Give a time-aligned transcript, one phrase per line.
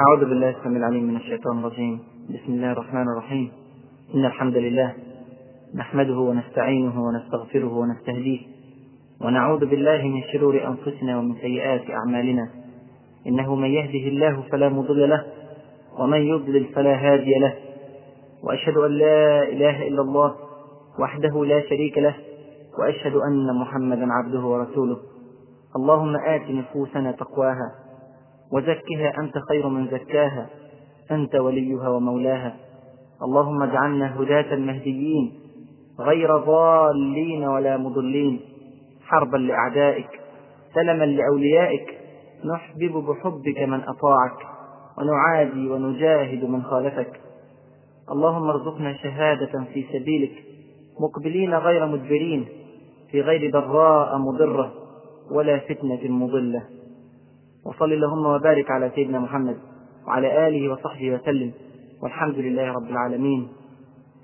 [0.00, 2.00] أعوذ بالله السميع العليم من الشيطان الرجيم.
[2.28, 3.52] بسم الله الرحمن الرحيم.
[4.14, 4.94] إن الحمد لله
[5.74, 8.40] نحمده ونستعينه ونستغفره ونستهديه
[9.20, 12.48] ونعوذ بالله من شرور أنفسنا ومن سيئات أعمالنا.
[13.26, 15.24] إنه من يهده الله فلا مضل له
[15.98, 17.54] ومن يضلل فلا هادي له.
[18.42, 20.34] وأشهد أن لا إله إلا الله
[21.00, 22.14] وحده لا شريك له
[22.78, 24.96] وأشهد أن محمدا عبده ورسوله.
[25.76, 27.85] اللهم آت نفوسنا تقواها
[28.52, 30.46] وزكها أنت خير من زكاها
[31.10, 32.56] أنت وليها ومولاها.
[33.22, 35.32] اللهم اجعلنا هداة مهديين
[36.00, 38.40] غير ضالين ولا مضلين.
[39.02, 40.20] حربا لأعدائك
[40.74, 41.98] سلما لأوليائك.
[42.44, 44.38] نحبب بحبك من أطاعك
[44.98, 47.20] ونعادي ونجاهد من خالفك.
[48.10, 50.44] اللهم ارزقنا شهادة في سبيلك
[51.00, 52.46] مقبلين غير مدبرين
[53.10, 54.72] في غير ضراء مضرة
[55.30, 56.75] ولا فتنة مضلة.
[57.66, 59.58] وصل اللهم وبارك على سيدنا محمد
[60.06, 61.52] وعلى آله وصحبه وسلم
[62.02, 63.48] والحمد لله رب العالمين.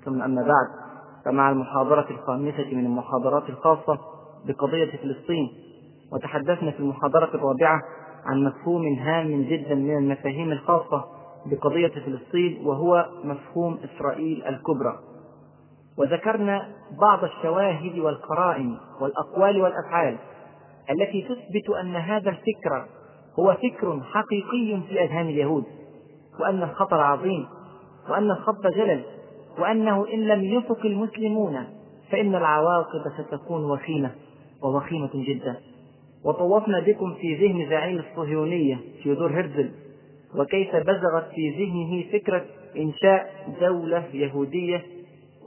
[0.05, 0.67] ثم أما بعد
[1.25, 3.97] فمع المحاضرة الخامسة من المحاضرات الخاصة
[4.47, 5.49] بقضية فلسطين
[6.13, 7.81] وتحدثنا في المحاضرة الرابعة
[8.25, 11.05] عن مفهوم هام جدا من المفاهيم الخاصة
[11.45, 14.99] بقضية فلسطين وهو مفهوم إسرائيل الكبرى.
[15.97, 16.67] وذكرنا
[17.01, 20.17] بعض الشواهد والقرائن والأقوال والأفعال
[20.89, 22.85] التي تثبت أن هذا الفكر
[23.39, 25.63] هو فكر حقيقي في أذهان اليهود
[26.39, 27.45] وأن الخطر عظيم
[28.09, 29.03] وأن الخط جلل
[29.59, 31.63] وأنه إن لم يفق المسلمون
[32.11, 34.11] فإن العواقب ستكون وخيمة
[34.63, 35.55] ووخيمة جدا.
[36.25, 39.71] وطوفنا بكم في ذهن زعيم الصهيونية تيودور هرزل
[40.35, 42.45] وكيف بزغت في ذهنه فكرة
[42.77, 44.85] إنشاء دولة يهودية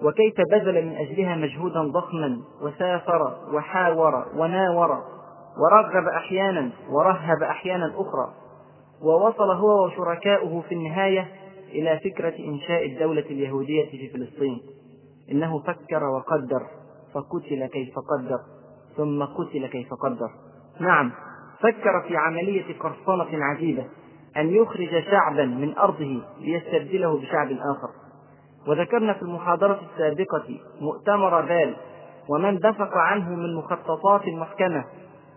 [0.03, 5.03] وكيف بذل من أجلها مجهودا ضخما وسافر وحاور وناور
[5.59, 8.35] ورغب أحيانا ورهب أحيانا أخرى
[9.03, 11.29] ووصل هو وشركاؤه في النهاية
[11.69, 14.61] إلى فكرة إنشاء الدولة اليهودية في فلسطين.
[15.31, 16.67] إنه فكر وقدر
[17.15, 18.39] فقتل كيف قدر
[18.97, 20.31] ثم قتل كيف قدر.
[20.81, 21.13] نعم
[21.61, 23.85] فكر في عملية قرصنة عجيبة
[24.37, 27.89] أن يخرج شعبا من أرضه ليستبدله بشعب آخر.
[28.69, 31.77] وذكرنا في المحاضرة السابقة مؤتمر بال
[32.29, 34.85] ومن دفق عنه من مخططات محكمة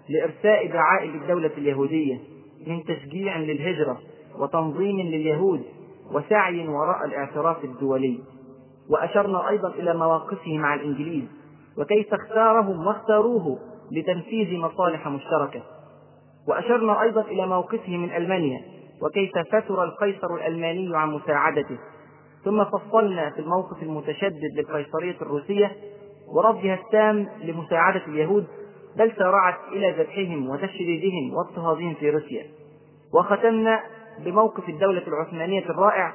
[0.10, 2.20] لإرساء دعائم الدولة اليهودية
[2.68, 4.00] من تشجيع للهجرة
[4.40, 5.64] وتنظيم لليهود
[6.12, 8.20] وسعي وراء الاعتراف الدولي.
[8.90, 11.24] وأشرنا أيضا إلى مواقفه مع الإنجليز
[11.78, 13.60] وكيف اختارهم واختاروه
[13.92, 15.62] لتنفيذ مصالح مشتركة.
[16.48, 18.62] وأشرنا أيضا إلى موقفه من ألمانيا
[19.02, 21.78] وكيف فتر القيصر الألماني عن مساعدته.
[22.46, 25.72] ثم فصلنا في الموقف المتشدد للقيصرية الروسية
[26.36, 28.48] ورفضها التام لمساعدة اليهود
[28.98, 32.46] بل سارعت إلى ذبحهم وتشريدهم واضطهادهم في روسيا.
[33.14, 33.80] وختمنا
[34.26, 36.14] بموقف الدولة العثمانية الرائع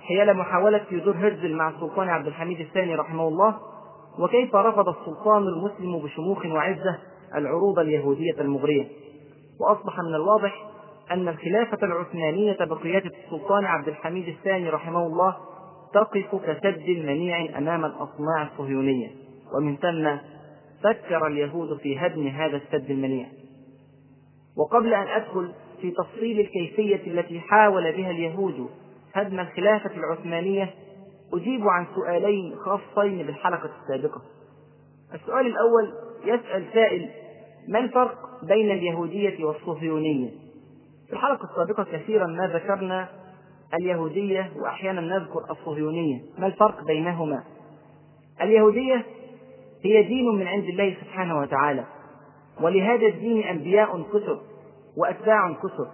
[0.00, 3.56] حيال محاولة تيودور هرزل مع السلطان عبد الحميد الثاني رحمه الله
[4.18, 6.98] وكيف رفض السلطان المسلم بشموخ وعزة
[7.34, 8.86] العروض اليهودية المغرية.
[9.60, 10.64] وأصبح من الواضح
[11.10, 15.36] أن الخلافة العثمانية بقيادة السلطان عبد الحميد الثاني رحمه الله
[15.94, 19.08] تقف كسد منيع أمام الأصناع الصهيونية.
[19.56, 20.35] ومن ثم
[20.82, 23.26] فكر اليهود في هدم هذا السد المنيع
[24.56, 28.68] وقبل أن أدخل في تفصيل الكيفية التي حاول بها اليهود
[29.14, 30.74] هدم الخلافة العثمانية
[31.32, 34.22] أجيب عن سؤالين خاصين بالحلقة السابقة.
[35.14, 35.92] السؤال الأول
[36.24, 37.10] يسأل سائل
[37.68, 40.30] ما الفرق بين اليهودية والصهيونية؟
[41.06, 43.08] في الحلقة السابقة كثيرا ما ذكرنا
[43.74, 46.20] اليهودية وأحيانا نذكر الصهيونية.
[46.38, 47.44] ما الفرق بينهما؟
[48.42, 49.06] اليهودية
[49.84, 51.84] هي دين من عند الله سبحانه وتعالى.
[52.60, 54.40] ولهذا الدين أنبياء كثر
[54.96, 55.88] وأتباع كثر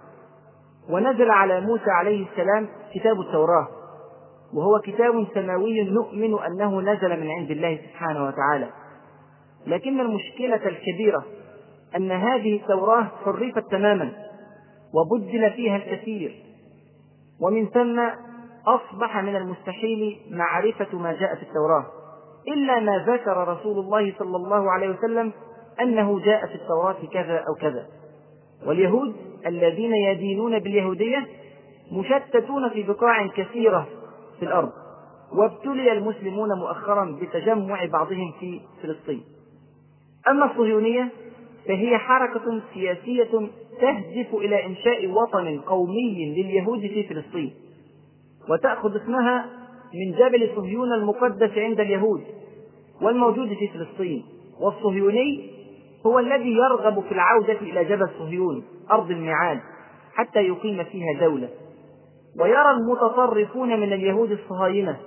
[0.89, 3.67] ونزل على موسى عليه السلام كتاب التوراة.
[4.53, 8.69] وهو كتاب سماوي نؤمن أنه نزل من عند الله سبحانه وتعالى.
[9.67, 11.23] لكن المشكلة الكبيرة
[11.95, 14.11] أن هذه التوراة حرفت تماما
[14.93, 16.43] وبدل فيها الكثير.
[17.41, 17.99] ومن ثم
[18.67, 21.85] أصبح من المستحيل معرفة ما جاء في التوراة.
[22.47, 25.31] إلا ما ذكر رسول الله صلى الله عليه وسلم
[25.81, 27.87] أنه جاء في التوراة كذا أو كذا.
[28.65, 31.27] واليهود الذين يدينون باليهودية
[31.91, 33.87] مشتتون في بقاع كثيرة
[34.39, 34.71] في الأرض
[35.33, 39.23] وابتلي المسلمون مؤخرا بتجمع بعضهم في فلسطين.
[40.29, 41.09] أما الصهيونية
[41.67, 43.49] فهي حركة سياسية
[43.81, 47.53] تهدف إلى إنشاء وطن قومي لليهود في فلسطين
[48.49, 49.45] وتأخذ اسمها
[49.93, 52.21] من جبل صهيون المقدس عند اليهود
[53.01, 54.25] والموجود في فلسطين.
[54.61, 55.49] والصهيوني
[56.05, 59.59] هو الذي يرغب في العودة إلى جبل صهيون أرض الميعاد
[60.13, 61.49] حتى يقيم فيها دولة.
[62.39, 64.97] ويرى المتطرفون من اليهود الصهاينة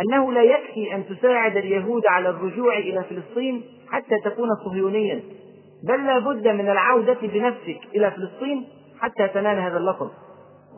[0.00, 5.22] أنه لا يكفي أن تساعد اليهود على الرجوع إلى فلسطين حتى تكون صهيونيا
[5.88, 8.64] بل لا بد من العودة بنفسك إلى فلسطين
[9.00, 10.10] حتى تنال هذا اللقب.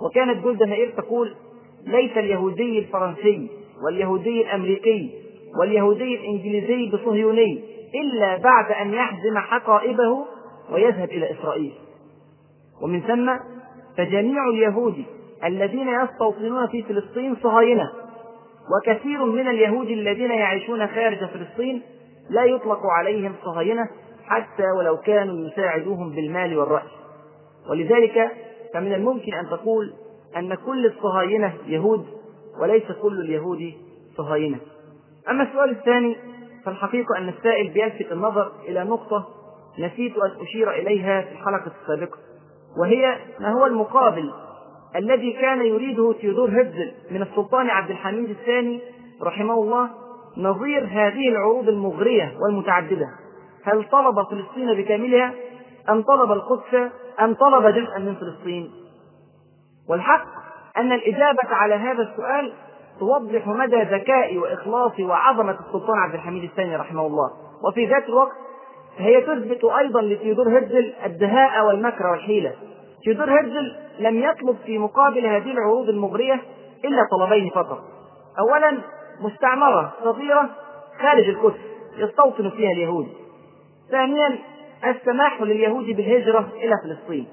[0.07, 1.35] وكانت جولدا مائير تقول
[1.87, 3.51] ليس اليهودي الفرنسي
[3.85, 5.11] واليهودي الأمريكي
[5.61, 7.65] واليهودي الإنجليزي بصهيوني
[7.95, 10.27] إلا بعد أن يحزم حقائبه
[10.73, 11.73] ويذهب إلى إسرائيل.
[12.83, 13.37] ومن ثم
[13.97, 15.05] فجميع اليهود
[15.45, 17.91] الذين يستوطنون في فلسطين صهاينة
[18.77, 21.83] وكثير من اليهود الذين يعيشون خارج فلسطين
[22.31, 23.89] لا يطلق عليهم صهاينة
[24.27, 26.89] حتى ولو كانوا يساعدوهم بالمال والرأي
[27.71, 28.31] ولذلك
[28.75, 29.93] فمن الممكن أن تقول
[30.37, 32.07] أن كل الصهاينة يهود
[32.61, 33.73] وليس كل اليهود
[34.17, 34.59] صهاينة.
[35.31, 36.17] أما السؤال الثاني
[36.65, 39.29] فالحقيقة أن السائل بيلفت النظر إلى نقطة
[39.79, 42.19] نسيت أن أشير إليها في الحلقة السابقة
[42.81, 44.33] وهي ما هو المقابل
[44.97, 48.81] الذي كان يريده تيودور هيتزل من السلطان عبد الحميد الثاني
[49.23, 49.91] رحمه الله
[50.37, 53.07] نظير هذه العروض المغرية والمتعددة؟
[53.65, 55.35] هل طلب فلسطين بكاملها؟
[55.91, 56.91] أم طلب القدس؟
[57.21, 58.71] أم طلب جزءا من فلسطين؟
[59.89, 60.27] والحق
[60.77, 62.53] أن الإجابة على هذا السؤال
[62.99, 67.31] توضح مدى ذكاء وإخلاص وعظمة السلطان عبد الحميد الثاني رحمه الله.
[67.69, 68.37] وفي ذات الوقت
[68.99, 72.53] فهي تثبت أيضا لتيودور هرزل الدهاء والمكر والحيلة.
[73.05, 76.43] تيودور هرزل لم يطلب في مقابل هذه العروض المغرية
[76.85, 77.79] إلا طلبين فقط.
[78.39, 78.79] أولا
[79.21, 80.51] مستعمرة صغيرة
[81.01, 81.61] خارج القدس
[81.97, 83.09] يستوطن فيها اليهود.
[83.91, 84.39] ثانيا
[84.87, 87.27] السماح لليهود بالهجرة إلى فلسطين.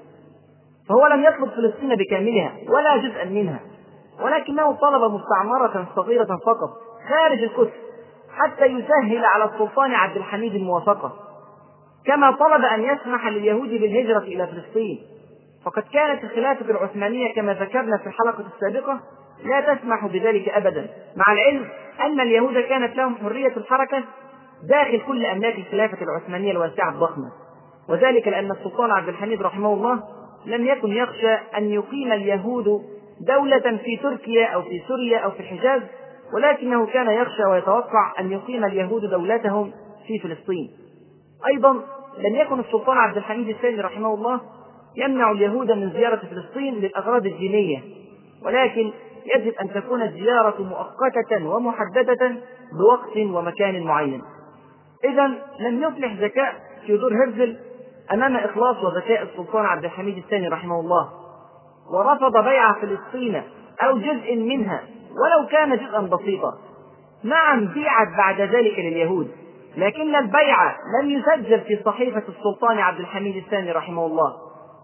[0.92, 3.60] فهو لم يطلب فلسطين بكاملها ولا جزءا منها
[4.22, 6.70] ولكنه طلب مستعمرة صغيرة فقط
[7.08, 7.72] خارج القدس
[8.36, 11.12] حتى يسهل على السلطان عبد الحميد الموافقة.
[12.06, 14.98] كما طلب أن يسمح لليهود بالهجرة إلى فلسطين.
[15.64, 19.00] فقد كانت الخلافة العثمانية كما ذكرنا في الحلقة السابقة
[19.44, 20.86] لا تسمح بذلك أبدا
[21.16, 21.68] مع العلم
[22.00, 24.04] أن اليهود كانت لهم حرية الحركة
[24.68, 27.30] داخل كل أملاك الخلافة العثمانية الواسعة الضخمة.
[27.88, 30.02] وذلك لأن السلطان عبد الحميد رحمه الله
[30.46, 32.82] لم يكن يخشى أن يقيم اليهود
[33.20, 35.82] دولة في تركيا أو في سوريا أو في الحجاز
[36.34, 39.72] ولكنه كان يخشى ويتوقع أن يقيم اليهود دولتهم
[40.06, 40.70] في فلسطين.
[41.54, 41.72] أيضا
[42.18, 44.40] لم يكن السلطان عبد الحميد الثاني رحمه الله
[44.96, 47.82] يمنع اليهود من زيارة فلسطين للأغراض الدينية
[48.44, 48.92] ولكن
[49.36, 52.36] يجب أن تكون الزيارة مؤقتة ومحددة
[52.72, 54.22] بوقت ومكان معين.
[55.04, 55.26] إذا
[55.60, 56.54] لم يفلح ذكاء
[56.86, 57.56] تيودور هرزل
[58.12, 61.08] أمام إخلاص وذكاء السلطان عبد الحميد الثاني رحمه الله
[61.94, 63.42] ورفض بيع فلسطين
[63.82, 66.54] أو جزء منها ولو كان جزءا بسيطا.
[67.24, 69.30] نعم بيعت بعد ذلك لليهود
[69.76, 70.56] لكن البيع
[71.02, 74.32] لم يسجل في صحيفة السلطان عبد الحميد الثاني رحمه الله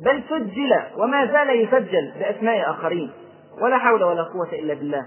[0.04, 3.10] بل سجل وما زال يسجل بأسماء آخرين
[3.62, 5.06] ولا حول ولا قوة إلا بالله.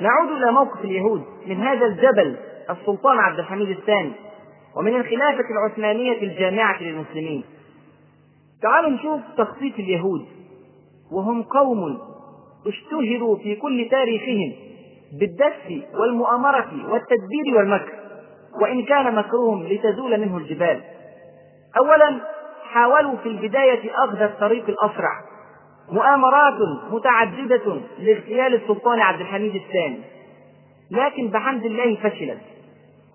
[0.00, 2.36] نعود إلى موقف اليهود من هذا الجبل
[2.70, 4.12] السلطان عبد الحميد الثاني.
[4.76, 7.44] ومن الخلافة العثمانية الجامعة للمسلمين.
[8.62, 10.26] تعالوا نشوف تخصيص اليهود.
[11.12, 11.98] وهم قوم
[12.66, 14.52] اشتهروا في كل تاريخهم
[15.20, 17.92] بالدس والمؤامرة والتدبير والمكر.
[18.62, 20.80] وإن كان مكرهم لتزول منه الجبال.
[21.76, 22.20] أولا
[22.64, 25.20] حاولوا في البداية أخذ الطريق الأسرع.
[25.92, 26.58] مؤامرات
[26.90, 30.00] متعددة لاغتيال السلطان عبد الحميد الثاني.
[30.90, 32.40] لكن بحمد الله فشلت.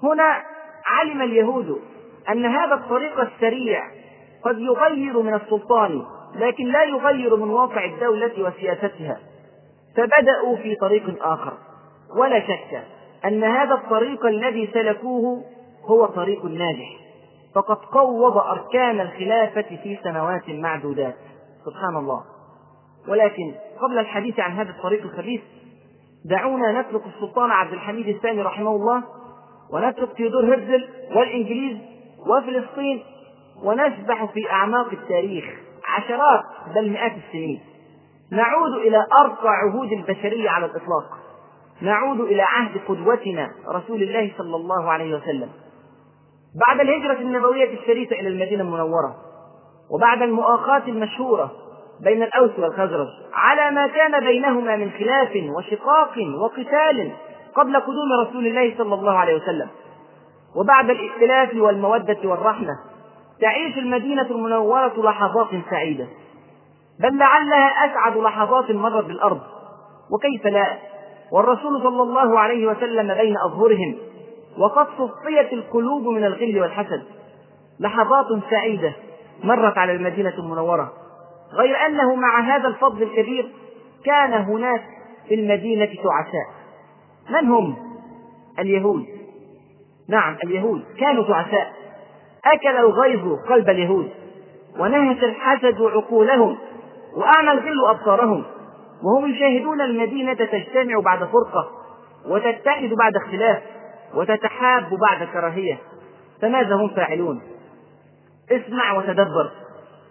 [0.03, 0.54] هنا
[0.85, 1.81] علم اليهود
[2.29, 3.81] أن هذا الطريق السريع
[4.43, 9.19] قد يغير من السلطان لكن لا يغير من واقع الدولة وسياستها.
[9.97, 11.53] فبدأوا في طريق آخر.
[12.17, 12.83] ولا شك
[13.25, 15.43] أن هذا الطريق الذي سلكوه
[15.85, 16.97] هو طريق ناجح.
[17.55, 21.15] فقد قوض أركان الخلافة في سنوات معدودات.
[21.65, 22.23] سبحان الله.
[23.07, 25.41] ولكن قبل الحديث عن هذا الطريق الخبيث
[26.25, 29.03] دعونا نترك السلطان عبد الحميد الثاني رحمه الله
[29.73, 31.77] ونترك تيودور هرزل والإنجليز
[32.27, 33.03] وفلسطين
[33.63, 35.45] ونسبح في أعماق التاريخ
[35.87, 36.43] عشرات
[36.75, 37.59] بل مئات السنين.
[38.31, 41.05] نعود إلى أرقى عهود البشرية على الإطلاق.
[41.81, 45.49] نعود إلى عهد قدوتنا رسول الله صلى الله عليه وسلم.
[46.67, 49.15] بعد الهجرة النبوية الشريفة إلى المدينة المنورة
[49.91, 51.51] وبعد المؤاخاة المشهورة
[52.03, 57.11] بين الأوس والخزرج على ما كان بينهما من خلاف وشقاق وقتال
[57.55, 59.67] قبل قدوم رسول الله صلى الله عليه وسلم.
[60.55, 62.73] وبعد الائتلاف والمودة والرحمة
[63.41, 66.07] تعيش المدينة المنورة لحظات سعيدة.
[66.99, 69.41] بل لعلها أسعد لحظات مرت بالأرض.
[70.11, 70.77] وكيف لا؟
[71.31, 73.95] والرسول صلى الله عليه وسلم بين أظهرهم
[74.57, 77.03] وقد صفيت القلوب من الغل والحسد.
[77.79, 78.93] لحظات سعيدة
[79.43, 80.93] مرت على المدينة المنورة.
[81.53, 83.51] غير أنه مع هذا الفضل الكبير
[84.05, 84.83] كان هناك
[85.27, 86.54] في المدينة تعساء
[87.29, 87.77] من هم؟
[88.59, 89.05] اليهود.
[90.09, 90.83] نعم اليهود.
[90.99, 91.73] كانوا تعساء
[92.45, 94.09] أكل الغيظ قلب اليهود.
[94.79, 96.57] ونهش الحسد عقولهم.
[97.15, 98.43] وأعمى الغل أبصارهم.
[99.03, 101.71] وهم يشاهدون المدينة تجتمع بعد فرقة.
[102.27, 103.63] وتتحد بعد اختلاف.
[104.15, 105.77] وتتحاب بعد كراهية.
[106.41, 107.41] فماذا هم فاعلون؟
[108.51, 109.51] اسمع وتدبر.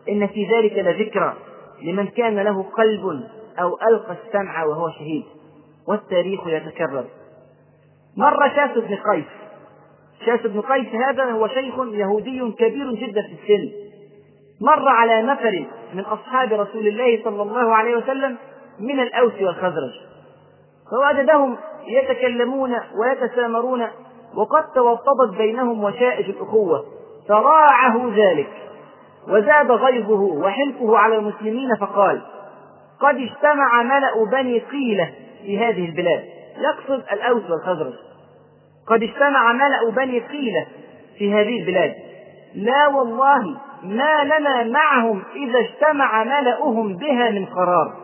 [0.09, 1.35] إن في ذلك لذكرى
[1.83, 3.23] لمن كان له قلب
[3.61, 5.25] أو ألقى السمع وهو شهيد.
[5.89, 7.05] والتاريخ يتكرر.
[8.17, 9.25] مر شاس بن قيس.
[10.27, 13.73] شاس بن قيس هذا هو شيخ يهودي كبير جدا في السن.
[14.61, 15.65] مر على نفر
[15.95, 18.37] من أصحاب رسول الله صلى الله عليه وسلم
[18.81, 19.93] من الأوس والخزرج.
[20.91, 23.87] فوجدهم يتكلمون ويتسامرون
[24.35, 26.85] وقد توطدت بينهم وشائج الأخوة.
[27.29, 28.51] فراعه ذلك.
[29.29, 32.23] وزاد غيظه وحلفه على المسلمين فقال
[33.01, 35.13] قد اجتمع ملأ بني قيلة
[35.47, 36.25] في هذه البلاد.
[36.59, 37.95] يقصد الأوس والخزرج.
[38.87, 40.67] قد اجتمع ملأ بني قيلة
[41.19, 41.95] في هذه البلاد.
[42.55, 47.95] لا والله ما لنا معهم إذا اجتمع ملأهم بها من قرار.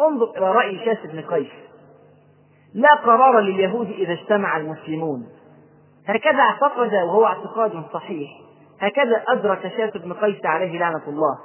[0.00, 1.52] انظر إلى رأي شاس بن قيس.
[2.74, 5.26] لا قرار لليهود إذا اجتمع المسلمون.
[6.08, 8.30] هكذا اعتقد وهو اعتقاد صحيح.
[8.80, 11.38] هكذا أدرك شاس بن قيس عليه لعنة الله.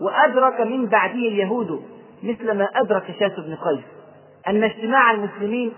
[0.00, 1.82] وأدرك من بعده اليهود
[2.22, 3.84] مثل ما أدرك شاس بن قيس.
[4.48, 5.72] أن اجتماع المسلمين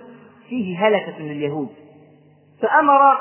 [0.49, 1.69] فيه هلكة لليهود.
[2.63, 3.19] فأمر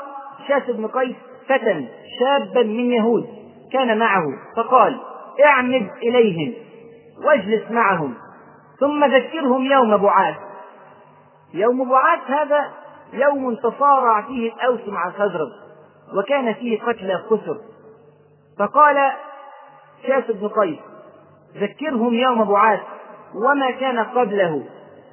[0.48, 1.16] شاس بن قيس
[1.48, 1.88] فتى
[2.20, 3.26] شابا من يهود
[3.72, 4.24] كان معه
[4.56, 5.00] فقال
[5.44, 6.54] اعمد إليهم
[7.24, 8.14] واجلس معهم
[8.80, 10.36] ثم ذكرهم يوم بعاث
[11.54, 12.70] يوم بعاث هذا
[13.12, 15.48] يوم تصارع فيه الأوس مع الخزرج
[16.18, 17.60] وكان فيه قتلى كثر
[18.58, 19.12] فقال
[20.06, 20.78] شاس بن قيس
[21.56, 22.80] ذكرهم يوم بعاث
[23.34, 24.64] وما كان قبله.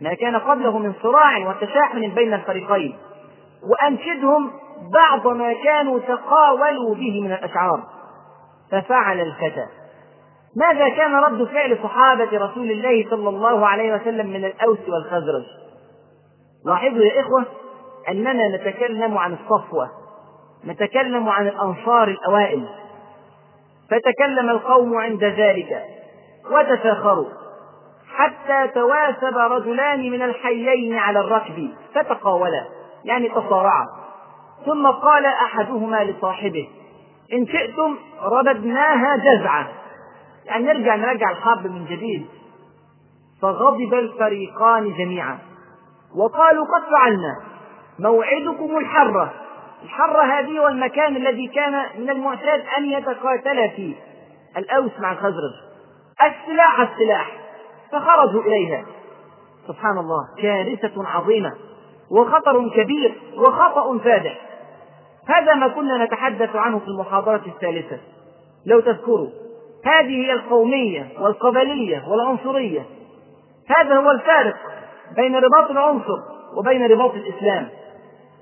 [0.04, 2.98] ما كان قبله من صراع وتشاحن بين الفريقين.
[3.70, 4.52] وأنشدهم
[4.94, 7.84] بعض ما كانوا تقاولوا به من الأشعار.
[8.72, 9.66] ففعل الفتى.
[10.56, 15.44] ماذا كان رد فعل صحابة رسول الله صلى الله عليه وسلم من الأوس والخزرج؟
[16.66, 17.46] لاحظوا يا إخوة
[18.10, 19.90] أننا نتكلم عن الصفوة.
[20.66, 22.66] نتكلم عن الأنصار الأوائل.
[23.90, 25.84] فتكلم القوم عند ذلك.
[26.52, 27.43] وتفاخروا.
[28.14, 32.66] حتى تواسب رجلان من الحيين على الركب فتقاولا
[33.06, 33.88] يعني تصارعا.
[34.66, 36.70] ثم قال أحدهما لصاحبه
[37.34, 39.68] إن شئتم رددناها جزعة
[40.46, 42.26] يعني نرجع نرجع الحرب من جديد.
[43.42, 45.38] فغضب الفريقان جميعا.
[46.16, 47.42] وقالوا قد فعلنا.
[48.00, 49.34] موعدكم الحرة.
[49.84, 53.96] الحرة هذه والمكان الذي كان من المعتاد أن يتقاتل فيه.
[54.58, 55.54] الأوس مع الخزرج.
[56.22, 57.32] السلاح السلاح.
[57.94, 58.86] فخرجوا إليها.
[59.68, 61.54] سبحان الله كارثة عظيمة
[62.12, 64.40] وخطر كبير وخطأ فادح.
[65.28, 67.98] هذا ما كنا نتحدث عنه في المحاضرة الثالثة.
[68.66, 69.30] لو تذكروا
[69.86, 72.86] هذه هي القومية والقبلية والعنصرية.
[73.78, 74.56] هذا هو الفارق
[75.16, 76.18] بين رباط العنصر
[76.58, 77.70] وبين رباط الإسلام.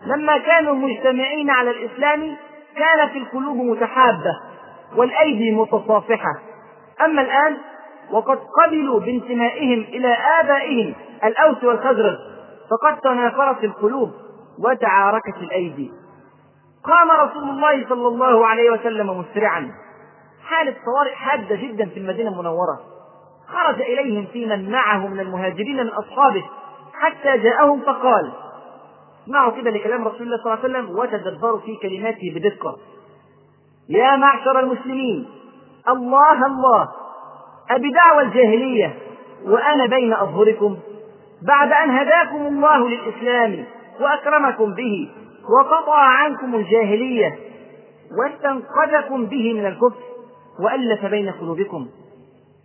[0.05, 2.37] لما كانوا مجتمعين على الإسلام
[2.75, 4.39] كانت القلوب متحابة
[4.95, 6.39] والأيدي متصافحة.
[7.05, 7.57] أما الآن
[8.11, 12.17] وقد قبلوا بانتمائهم إلى آبائهم الأوس والخزرج
[12.71, 14.11] فقد تنافرت القلوب
[14.59, 15.91] وتعاركت الأيدي.
[16.83, 19.71] قام رسول الله صلى الله عليه وسلم مسرعا.
[20.43, 22.79] حالة طوارئ حادة جدا في المدينة المنورة.
[23.47, 26.43] خرج إليهم في من معه من المهاجرين من أصحابه
[26.93, 28.31] حتى جاءهم فقال
[29.23, 32.77] اسمعوا كده لكلام رسول الله صلى الله عليه وسلم وتدبروا في كلماته بدقة.
[33.89, 35.29] يا معشر المسلمين
[35.89, 36.87] الله الله
[37.75, 38.95] أبدعوى الجاهلية
[39.45, 40.77] وأنا بين أظهركم
[41.47, 43.65] بعد أن هداكم الله للإسلام
[43.99, 45.09] وأكرمكم به
[45.59, 47.35] وقطع عنكم الجاهلية
[48.19, 50.01] واستنقذكم به من الكفر
[50.59, 51.87] وألف بين قلوبكم.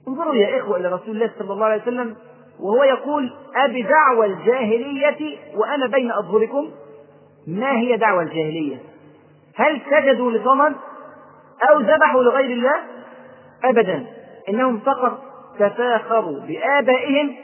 [0.08, 2.16] انظروا يا إخوة إلى رسول الله صلى الله عليه وسلم
[2.60, 6.70] وهو يقول أبي دعوى الجاهلية وأنا بين أظهركم.
[7.46, 8.76] ما هي دعوى الجاهلية؟
[9.56, 10.75] هل سجدوا لصنم
[11.70, 12.76] أو ذبحوا لغير الله؟
[13.64, 14.06] أبدا.
[14.48, 15.22] إنهم فقط
[15.58, 17.34] تفاخروا بآبائهم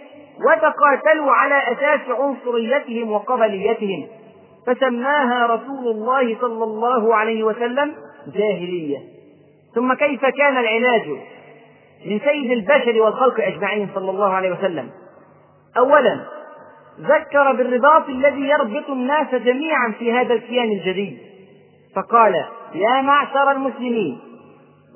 [0.46, 4.06] وتقاتلوا على أساس عنصريتهم وقبليتهم.
[4.66, 7.92] فسماها رسول الله صلى الله عليه وسلم
[8.34, 8.98] جاهلية.
[9.74, 11.08] ثم كيف كان العلاج
[12.06, 14.90] من سيد البشر والخلق أجمعين صلى الله عليه وسلم؟
[15.78, 16.20] أولا
[17.00, 21.18] ذكر بالرباط الذي يربط الناس جميعا في هذا الكيان الجديد.
[21.96, 22.34] فقال
[22.74, 24.18] يا معشر المسلمين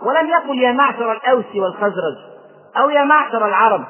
[0.02, 2.16] ولم يقل يا معشر الأوس والخزرج
[2.76, 3.84] أو يا معشر العرب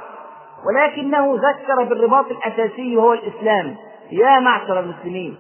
[0.67, 3.77] ولكنه ذكر بالرباط الأساسي وهو الإسلام
[4.11, 5.37] يا معشر المسلمين.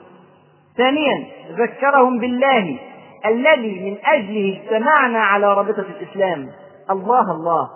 [0.76, 2.78] ثانيا ذكرهم بالله
[3.26, 6.48] الذي من أجله اجتمعنا على رابطة الإسلام
[6.90, 7.68] الله الله.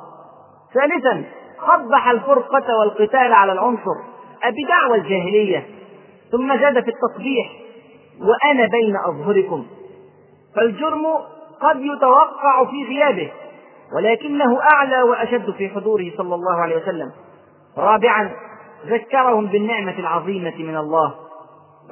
[0.74, 1.24] ثالثا
[1.68, 3.96] قبح الفرقة والقتال على العنصر
[4.44, 5.66] بدعوى الجاهلية.
[6.32, 7.50] ثم زاد في التقبيح
[8.20, 9.66] وأنا بين أظهركم.
[10.56, 11.06] فالجرم
[11.62, 13.32] قد يتوقع في غيابه
[13.96, 17.12] ولكنه أعلى وأشد في حضوره صلى الله عليه وسلم.
[17.78, 18.30] رابعا
[18.86, 21.14] ذكرهم بالنعمة العظيمة من الله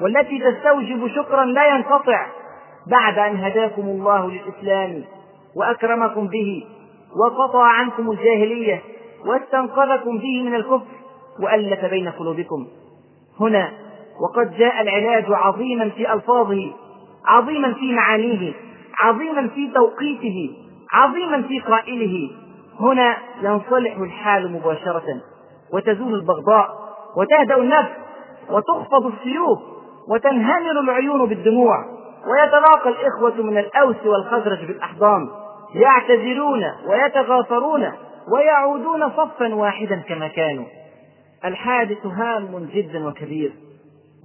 [0.03, 2.27] والتي تستوجب شكرا لا ينقطع
[2.87, 5.05] بعد أن هداكم الله للإسلام
[5.57, 6.65] وأكرمكم به
[7.25, 8.83] وقطع عنكم الجاهلية
[9.27, 10.87] واستنقذكم به من الكفر
[11.43, 12.67] وألف بين قلوبكم.
[13.41, 13.73] هنا
[14.21, 16.73] وقد جاء العلاج عظيما في ألفاظه
[17.27, 18.53] عظيما في معانيه.
[19.01, 20.55] عظيما في توقيته
[20.93, 22.31] عظيما في قائله.
[22.81, 25.21] هنا ينصلح الحال مباشرة
[25.73, 26.69] وتزول البغضاء
[27.17, 27.91] وتهدأ النفس
[28.51, 29.59] وتخفض السيوف
[30.09, 31.85] وتنهمر العيون بالدموع.
[32.27, 35.29] ويتلاقى الإخوة من الأوس والخزرج بالأحضان.
[35.75, 37.93] يعتذرون ويتغافرون
[38.33, 40.65] ويعودون صفا واحدا كما كانوا.
[41.45, 43.53] الحادث هام جدا وكبير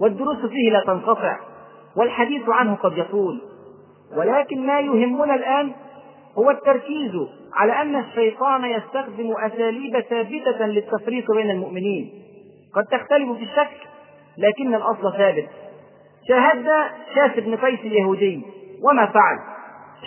[0.00, 1.36] والدروس فيه لا تنقطع
[1.96, 3.40] والحديث عنه قد يطول.
[4.16, 5.72] ولكن ما يهمنا الآن
[6.38, 7.12] هو التركيز
[7.54, 12.10] على أن الشيطان يستخدم أساليب ثابتة للتفريق بين المؤمنين.
[12.74, 13.86] قد تختلف في الشكل
[14.38, 15.48] لكن الأصل ثابت.
[16.28, 18.42] شاهدنا شاس بن قيس اليهودي
[18.82, 19.38] وما فعل.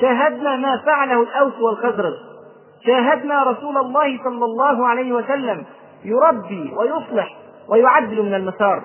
[0.02, 2.14] شاهدنا ما فعله الأوس والخزرج.
[2.86, 5.66] شاهدنا رسول الله صلى الله عليه وسلم
[6.06, 7.38] يربي ويصلح
[7.70, 8.84] ويعدل من المسار.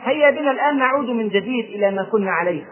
[0.00, 2.64] هيا بنا الآن نعود من جديد إلى ما كنا عليه.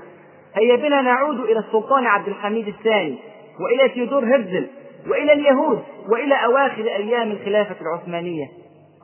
[0.59, 3.19] هيا بنا نعود إلى السلطان عبد الحميد الثاني
[3.61, 4.67] وإلى تيودور هرزل
[5.09, 8.47] وإلى اليهود وإلى أواخر أيام الخلافة العثمانية.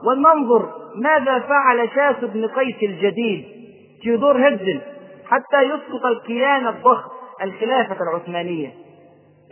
[0.06, 3.44] ولننظر ماذا فعل شاس بن قيس الجديد
[4.02, 4.80] تيودور هرزل
[5.26, 7.10] حتى يسقط الكيان الضخم
[7.42, 8.68] الخلافة العثمانية.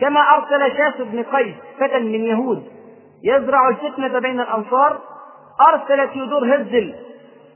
[0.01, 2.63] كما أرسل شاس بن قيس فتى من يهود
[3.23, 4.99] يزرع الفتنة بين الأنصار
[5.69, 6.95] أرسل تيودور هرزل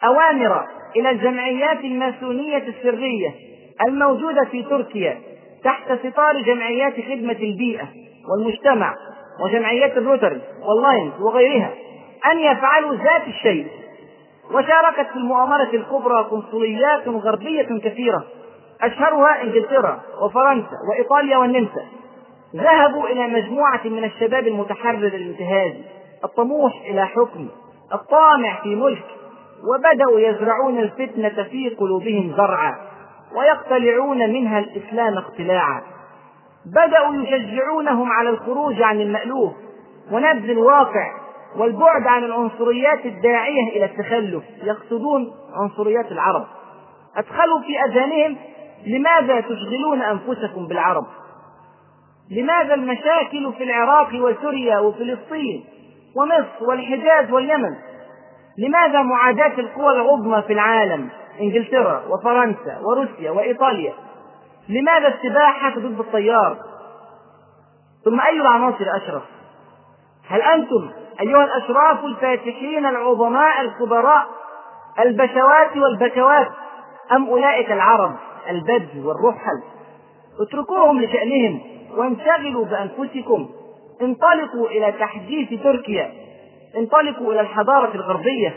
[0.04, 3.47] أوامر إلى الجمعيات الماسونية السرية
[3.88, 5.20] الموجودة في تركيا
[5.64, 7.88] تحت ستار جمعيات خدمة البيئة
[8.32, 8.96] والمجتمع
[9.44, 11.70] وجمعيات الروتري واللاينز وغيرها
[12.32, 13.68] أن يفعلوا ذات الشيء.
[14.52, 18.24] وشاركت في المؤامرة الكبرى قنصليات غربية كثيرة
[18.82, 21.86] أشهرها إنجلترا وفرنسا وإيطاليا والنمسا.
[22.56, 25.84] ذهبوا إلى مجموعة من الشباب المتحرر الانتهازي
[26.24, 27.48] الطموح إلى حكم
[27.94, 29.06] الطامع في ملك
[29.70, 32.76] وبدأوا يزرعون الفتنة في قلوبهم زرعا.
[33.36, 35.82] ويقتلعون منها الإسلام اقتلاعا.
[36.66, 39.54] بدأوا يشجعونهم على الخروج عن المألوف
[40.12, 41.12] ونبذ الواقع
[41.56, 45.28] والبعد عن العنصريات الداعية إلى التخلف يقصدون
[45.62, 46.46] عنصريات العرب.
[47.18, 48.38] أدخلوا في أذهانهم
[48.86, 51.06] لماذا تشغلون أنفسكم بالعرب؟
[52.32, 55.64] لماذا المشاكل في العراق وسوريا وفلسطين
[56.16, 57.76] ومصر والحجاز واليمن؟
[58.58, 61.10] لماذا معاداة القوى العظمى في العالم؟
[61.42, 63.94] إنجلترا وفرنسا وروسيا وإيطاليا.
[64.70, 66.58] لماذا السباحة ضد الطيار؟
[68.06, 69.24] ثم أي العناصر أشرف؟
[70.28, 70.90] هل أنتم
[71.22, 74.28] أيها الأشراف الفاتحين العظماء الكبراء
[75.00, 76.48] البشوات والبكوات
[77.12, 78.16] أم أولئك العرب
[78.50, 79.64] البدو والرحل؟
[80.40, 81.62] اتركوهم لشأنهم
[81.98, 83.50] وانشغلوا بأنفسكم.
[84.02, 86.12] انطلقوا إلى تحديث تركيا.
[86.78, 88.56] انطلقوا إلى الحضارة الغربية.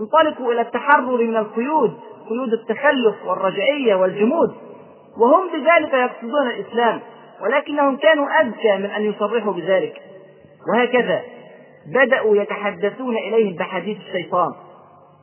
[0.00, 2.00] انطلقوا إلى التحرر من القيود.
[2.28, 4.54] قيود التخلف والرجعية والجمود
[5.18, 7.00] وهم بذلك يقصدون الإسلام
[7.42, 10.02] ولكنهم كانوا اذكى من أن يصرحوا بذلك.
[10.68, 11.22] وهكذا
[11.94, 14.52] بدأوا يتحدثون إليهم بحديث الشيطان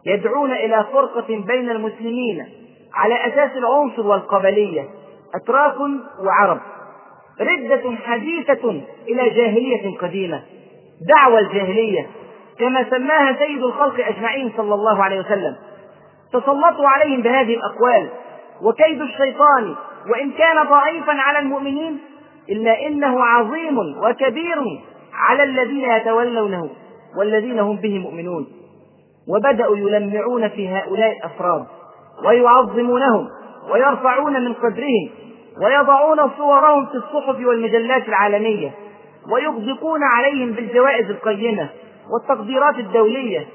[0.05, 2.45] يدعون إلى فرقة بين المسلمين
[2.93, 4.89] على أساس العنصر والقبلية
[5.35, 5.75] أتراك
[6.25, 6.59] وعرب.
[7.41, 10.41] ردة حديثة إلى جاهلية قديمة
[11.07, 12.07] دعوى الجاهلية
[12.59, 15.55] كما سماها سيد الخلق أجمعين صلى الله عليه وسلم.
[16.33, 18.09] تسلطوا عليهم بهذه الأقوال.
[18.61, 19.75] وكيد الشيطان
[20.11, 21.99] وإن كان ضعيفا على المؤمنين
[22.49, 24.57] إلا إنه عظيم وكبير
[25.13, 26.69] على الذين يتولونه
[27.17, 28.47] والذين هم به مؤمنون.
[29.27, 31.65] وبدأوا يلمعون في هؤلاء الأفراد
[32.25, 33.27] ويعظمونهم
[33.71, 35.09] ويرفعون من قدرهم
[35.63, 38.71] ويضعون صورهم في الصحف والمجلات العالمية
[39.33, 41.69] ويغدقون عليهم بالجوائز القيمة
[42.13, 43.47] والتقديرات الدولية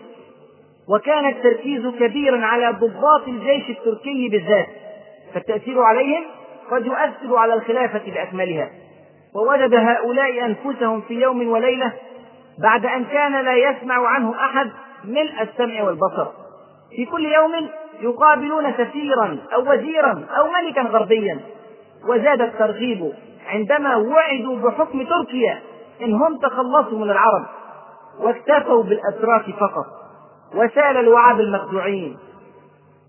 [0.88, 4.66] وكان التركيز كبيرا على ضباط الجيش التركي بالذات
[5.35, 6.25] فالتأثير عليهم
[6.70, 8.70] قد يؤثر على الخلافة بأكملها.
[9.35, 11.92] ووجد هؤلاء أنفسهم في يوم وليلة
[12.59, 14.70] بعد أن كان لا يسمع عنه أحد
[15.05, 16.27] ملء السمع والبصر.
[16.97, 17.68] في كل يوم
[18.01, 21.40] يقابلون سفيرا أو وزيرا أو ملكا غربيا.
[22.09, 23.12] وزاد الترغيب
[23.47, 25.59] عندما وعدوا بحكم تركيا
[26.03, 27.47] إن هم تخلصوا من العرب
[28.20, 30.04] واكتفوا بالأتراك فقط.
[30.55, 32.17] وسال الوعاب المخدوعين.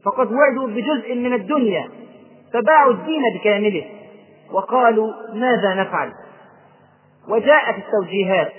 [0.06, 1.90] فقد وعدوا بجزء من الدنيا
[2.54, 3.86] فباعوا الدين بكامله.
[4.52, 6.12] وقالوا ماذا نفعل؟
[7.30, 8.52] وجاءت التوجيهات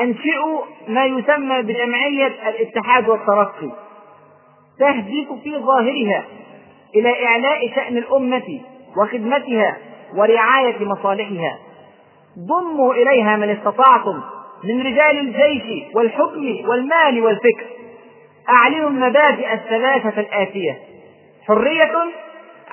[0.00, 3.70] أنشئوا ما يسمى بجمعية الاتحاد والترقي
[4.78, 6.24] تهدف في ظاهرها
[6.96, 8.60] إلى إعلاء شأن الأمة
[8.96, 9.76] وخدمتها
[10.16, 11.58] ورعاية مصالحها.
[12.38, 14.20] ضموا إليها من استطعتم
[14.64, 17.66] من رجال الجيش والحكم والمال والفكر.
[18.48, 20.78] أعلنوا المبادئ الثلاثة الآتية.
[21.46, 21.92] حرية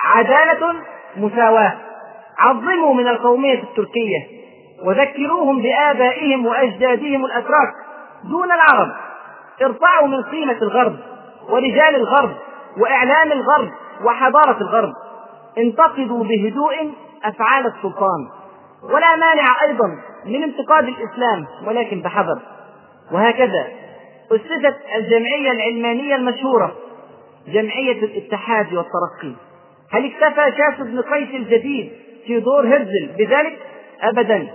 [0.03, 0.75] عدالة
[1.17, 1.73] مساواة.
[2.39, 4.27] عظموا من القومية التركية
[4.84, 7.73] وذكروهم بآبائهم وأجدادهم الأتراك
[8.23, 8.91] دون العرب.
[9.62, 10.95] ارفعوا من قيمة الغرب
[11.49, 12.32] ورجال الغرب
[12.77, 13.69] وإعلام الغرب
[14.03, 14.93] وحضارة الغرب.
[15.58, 18.27] انتقدوا بهدوء أفعال السلطان.
[18.84, 19.88] ولا مانع أيضا
[20.25, 22.39] من انتقاد الإسلام ولكن بحذر.
[23.12, 23.67] وهكذا
[24.32, 26.76] أسست الجمعية العلمانية المشهورة
[27.48, 29.36] جمعية الاتحاد والترقي.
[29.92, 31.92] هل اكتفى شاس بن قيس الجديد
[32.26, 33.60] تيودور هرزل بذلك؟
[34.02, 34.48] أبدا.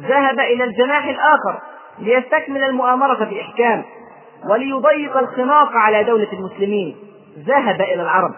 [0.00, 1.60] ذهب إلى الجناح الآخر
[1.98, 3.84] ليستكمل المؤامرة بإحكام
[4.50, 6.96] وليضيق الخناق على دولة المسلمين.
[7.46, 8.34] ذهب إلى العرب.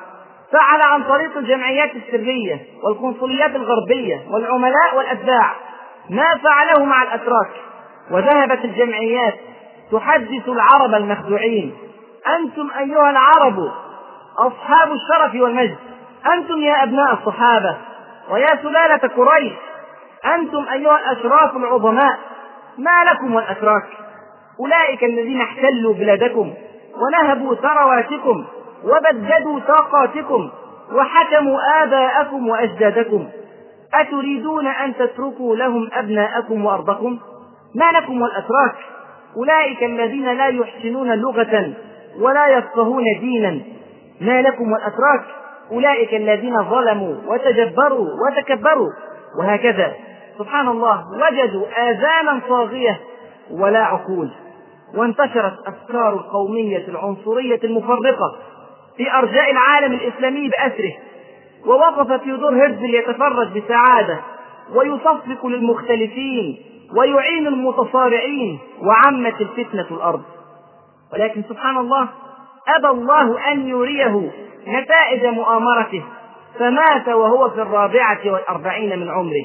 [0.53, 5.55] فعل عن طريق الجمعيات السرية والقنصليات الغربية والعملاء والأتباع
[6.11, 7.51] ما فعله مع الأتراك.
[8.11, 9.35] وذهبت الجمعيات
[9.93, 11.75] تحدث العرب المخدوعين
[12.39, 13.73] أنتم أيها العرب
[14.39, 15.77] أصحاب الشرف والمجد.
[16.35, 17.77] أنتم يا أبناء الصحابة
[18.31, 19.53] ويا سلالة قريش.
[20.35, 22.19] أنتم أيها الأشراف العظماء.
[22.79, 23.85] ما لكم والأتراك؟
[24.61, 26.55] أولئك الذين احتلوا بلادكم
[26.97, 28.45] ونهبوا ثرواتكم
[28.85, 30.51] وبددوا طاقاتكم
[30.93, 33.29] وحكموا آباءكم وأجدادكم.
[33.95, 37.19] أتريدون أن تتركوا لهم أبناءكم وأرضكم؟
[37.75, 38.75] ما لكم والأتراك؟
[39.37, 41.73] أولئك الذين لا يحسنون لغة
[42.21, 43.61] ولا يفقهون دينا.
[44.21, 45.25] ما لكم والأتراك؟
[45.73, 48.91] أولئك الذين ظلموا وتجبروا وتكبروا.
[49.39, 49.93] وهكذا.
[50.39, 51.05] سبحان الله.
[51.13, 53.01] وجدوا آذانا صاغية
[53.51, 54.31] ولا عقول.
[54.95, 58.37] وانتشرت أفكار القومية العنصرية المفرقة
[58.97, 60.93] في أرجاء العالم الإسلامي بأسره.
[61.67, 64.21] ووقف تيودور هرزل يتفرج بسعادة.
[64.75, 70.23] ويصفق للمختلفين ويعين المتصارعين وعمت الفتنة الأرض.
[71.13, 72.09] ولكن سبحان الله
[72.79, 74.31] أبى الله أن يريه
[74.67, 76.03] نتائج مؤامرته
[76.59, 79.45] فمات وهو في الرابعة والأربعين من عمره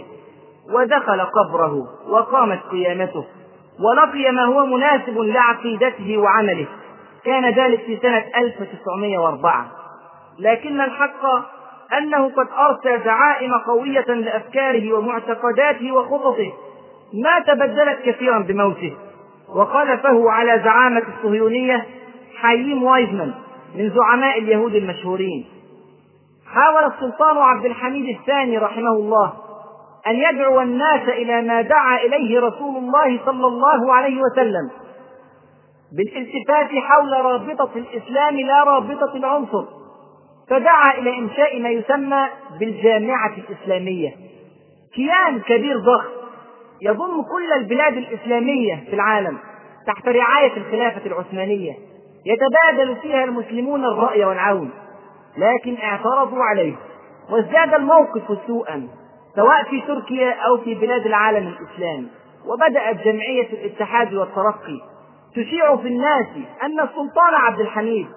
[0.74, 3.26] ودخل قبره وقامت قيامته
[3.80, 6.66] ولقي ما هو مناسب لعقيدته وعمله.
[7.26, 9.66] كان ذلك في سنة 1904
[10.40, 11.26] لكن الحق
[11.98, 16.54] أنه قد أرسى دعائم قوية لأفكاره ومعتقداته وخططه.
[17.13, 18.93] ما تبدلت كثيرا بموته.
[19.56, 21.86] وخلفه على زعامة الصهيونية
[22.36, 23.34] حييم وايزمان
[23.76, 25.46] من زعماء اليهود المشهورين.
[26.54, 29.34] حاول السلطان عبد الحميد الثاني رحمه الله
[30.08, 34.70] أن يدعو الناس إلى ما دعا إليه رسول الله صلى الله عليه وسلم
[35.98, 39.65] بالالتفات حول رابطة الإسلام لا رابطة العنصر
[40.50, 42.28] فدعا إلى إنشاء ما يسمى
[42.60, 44.10] بالجامعة الإسلامية.
[44.96, 46.17] كيان كبير ضخم
[46.82, 49.38] يضم كل البلاد الإسلامية في العالم
[49.88, 51.74] تحت رعاية الخلافة العثمانية.
[52.26, 54.72] يتبادل فيها المسلمون الرأي والعون
[55.38, 56.74] لكن اعترضوا عليه.
[57.30, 58.88] وازداد الموقف سوءا
[59.36, 62.08] سواء في تركيا أو في بلاد العالم الإسلامي
[62.46, 64.80] وبدأت جمعية الاتحاد والترقي.
[65.36, 66.28] تشيع في الناس
[66.63, 68.08] أن السلطان عبد الحميد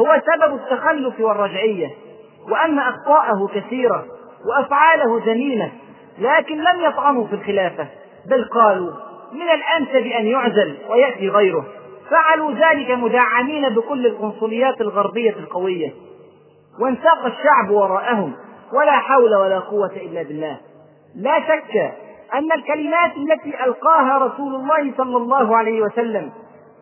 [0.00, 1.90] هو سبب التخلف والرجعية.
[2.50, 4.04] وأن أخطاءه كثيرة
[4.48, 5.70] وأفعاله ذميمة
[6.18, 7.88] لكن لم يطعنوا في الخلافة.
[8.30, 8.90] بل قالوا
[9.32, 11.64] من الأنسب أن يعزل ويأتي غيره.
[12.10, 15.92] فعلوا ذلك مدعمين بكل القنصليات الغربية القوية.
[16.80, 18.32] وانساق الشعب وراءهم
[18.72, 20.60] ولا حول ولا قوة إلا بالله.
[21.16, 21.76] لا شك
[22.34, 26.32] أن الكلمات التي ألقاها رسول الله صلى الله عليه وسلم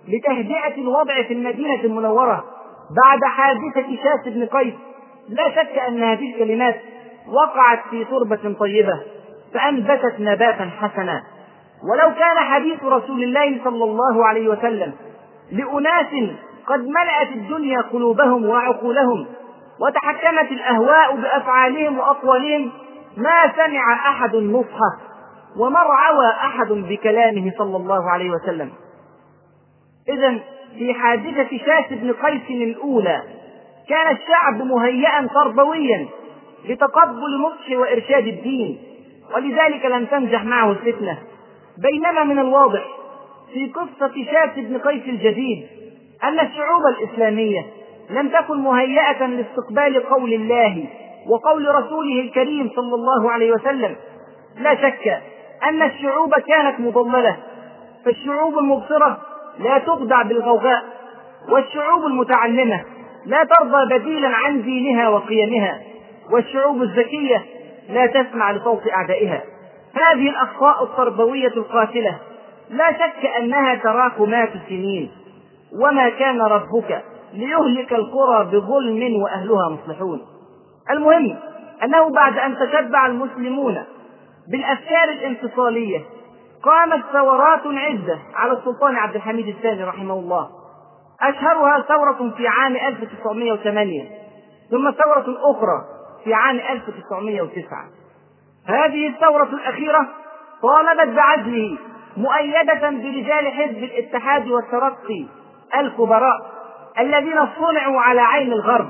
[0.08, 2.44] لتهدئة الوضع في المدينة المنورة
[3.04, 4.74] بعد حادثة شاس بن قيس
[5.28, 6.80] لا شك أن هذه الكلمات
[7.28, 9.00] وقعت في تربة طيبة
[9.54, 11.22] فأنبتت نباتا حسنا.
[11.90, 14.92] ولو كان حديث رسول الله صلى الله عليه وسلم
[15.52, 16.30] لأناس
[16.66, 19.26] قد ملأت الدنيا قلوبهم وعقولهم
[19.80, 22.70] وتحكمت الأهواء بأفعالهم وأقوالهم
[23.16, 24.92] ما سمع أحد نصحه
[25.58, 28.70] وما رعوى أحد بكلامه صلى الله عليه وسلم.
[30.08, 30.38] إذا
[30.78, 33.22] في حادثة شاس بن قيس الأولى
[33.88, 36.08] كان الشعب مهيئا تربويا
[36.68, 38.78] لتقبل نصح وإرشاد الدين
[39.34, 41.18] ولذلك لم تنجح معه الفتنة.
[41.82, 42.84] بينما من الواضح
[43.52, 45.66] في قصة شاس بن قيس الجديد
[46.24, 47.66] أن الشعوب الإسلامية
[48.10, 50.84] لم تكن مهيئة لاستقبال قول الله
[51.28, 53.96] وقول رسوله الكريم صلى الله عليه وسلم.
[54.60, 55.22] لا شك
[55.64, 57.36] أن الشعوب كانت مضللة
[58.04, 59.20] فالشعوب المبصرة
[59.58, 60.82] لا تخدع بالغوغاء
[61.48, 62.84] والشعوب المتعلمة
[63.26, 65.80] لا ترضى بديلا عن دينها وقيمها
[66.32, 67.44] والشعوب الذكية
[67.88, 69.42] لا تسمع لصوت أعدائها.
[69.94, 72.18] هذه الأخطاء التربوية القاتلة.
[72.70, 75.10] لا شك أنها تراكمات سنين
[75.82, 77.02] وما كان ربك
[77.32, 80.22] ليهلك القرى بظلم وأهلها مصلحون.
[80.90, 81.36] المهم
[81.84, 83.84] أنه بعد أن تشبع المسلمون
[84.50, 86.00] بالأفكار الانفصالية
[86.62, 90.48] قامت ثورات عدة على السلطان عبد الحميد الثاني رحمه الله.
[91.22, 94.04] أشهرها ثورة في عام 1908
[94.70, 95.84] ثم ثورة أخرى
[96.24, 97.84] في عام 1909
[98.68, 100.08] هذه الثورة الأخيرة
[100.62, 101.78] طالبت بعزله
[102.16, 105.26] مؤيدة برجال حزب الاتحاد والترقي
[105.76, 106.52] الكبراء
[106.98, 108.88] الذين صنعوا على عين الغرب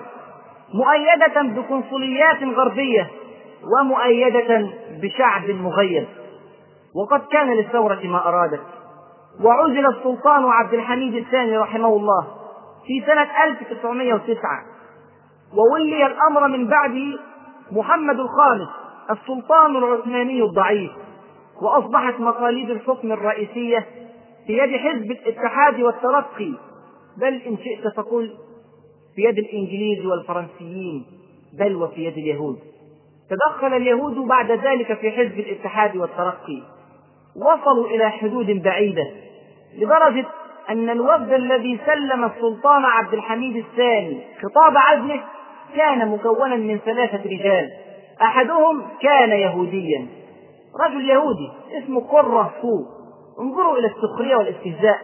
[0.74, 3.10] مؤيدة بقنصليات غربية
[3.80, 4.70] ومؤيدة
[5.02, 6.06] بشعب مغيب.
[6.94, 8.60] وقد كان للثورة ما أرادت.
[9.40, 12.26] وعزل السلطان عبد الحميد الثاني رحمه الله
[12.86, 14.38] في سنة 1909
[15.54, 17.18] وولي الأمر من بعده
[17.72, 18.81] محمد الخامس.
[19.10, 20.90] السلطان العثماني الضعيف
[21.62, 23.86] وأصبحت مقاليد الحكم الرئيسية
[24.46, 26.52] في يد حزب الاتحاد والترقي.
[27.20, 28.30] بل إن شئت فقل
[29.16, 31.04] في يد الإنجليز والفرنسيين
[31.58, 32.58] بل وفي يد اليهود.
[33.30, 36.62] تدخل اليهود بعد ذلك في حزب الاتحاد والترقي.
[37.36, 39.10] وصلوا إلى حدود بعيدة
[39.78, 40.26] لدرجة
[40.70, 45.20] أن الوفد الذي سلم السلطان عبد الحميد الثاني خطاب عزله
[45.76, 47.70] كان مكونا من ثلاثة رجال.
[48.22, 50.06] أحدهم كان يهوديا.
[50.84, 51.50] رجل يهودي
[51.82, 52.84] اسمه قرة فو.
[53.42, 54.98] انظروا إلى السخرية والاستهزاء.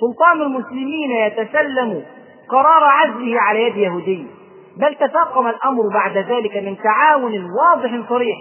[0.00, 2.02] سلطان المسلمين يتسلم
[2.48, 4.26] قرار عزله على يد يهودي.
[4.76, 8.36] بل تفاقم الأمر بعد ذلك من تعاون واضح صريح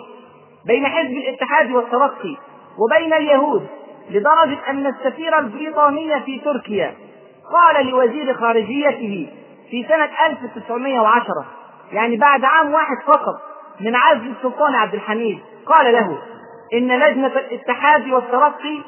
[0.66, 2.36] بين حزب الاتحاد والترقي
[2.80, 3.68] وبين اليهود
[4.10, 6.96] لدرجة أن السفير البريطاني في تركيا
[7.54, 9.30] قال لوزير خارجيته
[9.70, 11.46] في سنة 1910
[11.92, 13.42] يعني بعد عام واحد فقط
[13.80, 15.40] من عزل السلطان عبد الحميد.
[15.66, 16.18] قال له
[16.74, 18.80] إن لجنة الاتحاد والترقي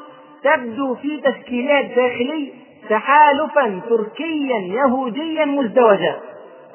[0.44, 2.52] تبدو في تشكيلها الداخلي
[2.90, 6.20] تحالفا تركيا يهوديا مزدوجا.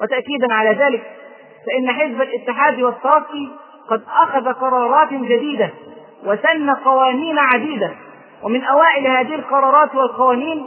[0.02, 1.02] وتأكيدا على ذلك
[1.66, 3.48] فإن حزب الاتحاد والترقي
[3.88, 5.70] قد أخذ قرارات جديدة
[6.26, 7.90] وسن قوانين عديدة.
[8.42, 10.66] ومن أوائل هذه القرارات والقوانين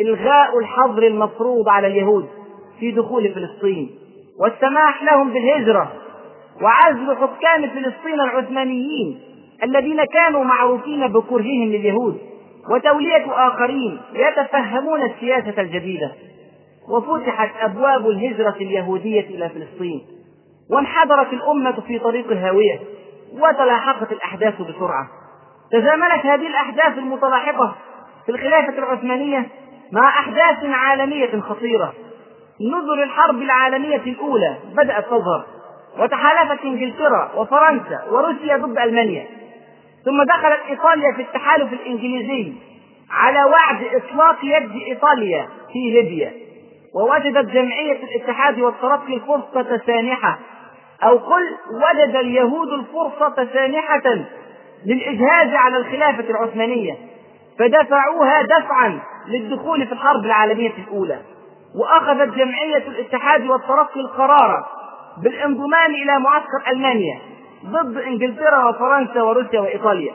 [0.00, 2.28] إلغاء الحظر المفروض على اليهود
[2.80, 3.90] في دخول فلسطين.
[4.40, 5.92] والسماح لهم بالهجرة
[6.62, 9.20] وعزل حكام فلسطين العثمانيين
[9.62, 12.18] الذين كانوا معروفين بكرههم لليهود
[12.70, 16.12] وتولية آخرين يتفهمون السياسة الجديدة.
[16.88, 20.00] وفتحت أبواب الهجرة اليهودية إلى فلسطين
[20.70, 22.80] وانحدرت الأمة في طريق الهاوية
[23.32, 25.08] وتلاحقت الأحداث بسرعة.
[25.72, 27.76] تزامنت هذه الأحداث المتلاحقة
[28.26, 29.48] في الخلافة العثمانية
[29.92, 31.94] مع أحداث عالمية خطيرة.
[32.60, 35.55] نذر الحرب العالمية الأولى بدأت تظهر.
[35.98, 39.26] وتحالفت إنجلترا وفرنسا وروسيا ضد ألمانيا.
[40.04, 42.52] ثم دخلت إيطاليا في التحالف الإنجليزي
[43.10, 46.32] على وعد إطلاق يد إيطاليا في ليبيا.
[46.94, 50.38] ووجدت جمعية الاتحاد والترقي الفرصة سانحة.
[51.02, 54.02] أو قل وجد اليهود الفرصة سانحة
[54.86, 56.94] للإجهاز على الخلافة العثمانية.
[57.58, 61.18] فدفعوها دفعا للدخول في الحرب العالمية الأولى.
[61.80, 64.66] وأخذت جمعية الاتحاد والترقي القرار
[65.22, 67.20] بالانضمام إلى معسكر ألمانيا
[67.66, 70.14] ضد إنجلترا وفرنسا وروسيا وإيطاليا.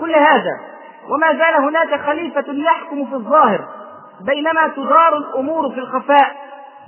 [0.00, 0.60] كل هذا
[1.08, 3.68] وما زال هناك خليفة يحكم في الظاهر
[4.26, 6.36] بينما تدار الأمور في الخفاء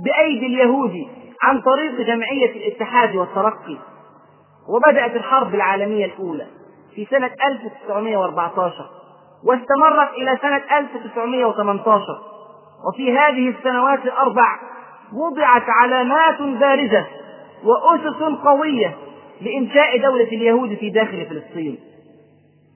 [0.05, 1.07] بأيدي اليهود
[1.43, 3.77] عن طريق جمعية الاتحاد والترقي.
[4.69, 6.47] وبدأت الحرب العالمية الأولى
[6.95, 8.73] في سنة 1914
[9.47, 12.03] واستمرت إلى سنة 1918
[12.89, 14.59] وفي هذه السنوات الأربع
[15.13, 17.07] وضعت علامات بارزة
[17.65, 18.97] وأسس قوية
[19.41, 21.79] لإنشاء دولة اليهود في داخل فلسطين.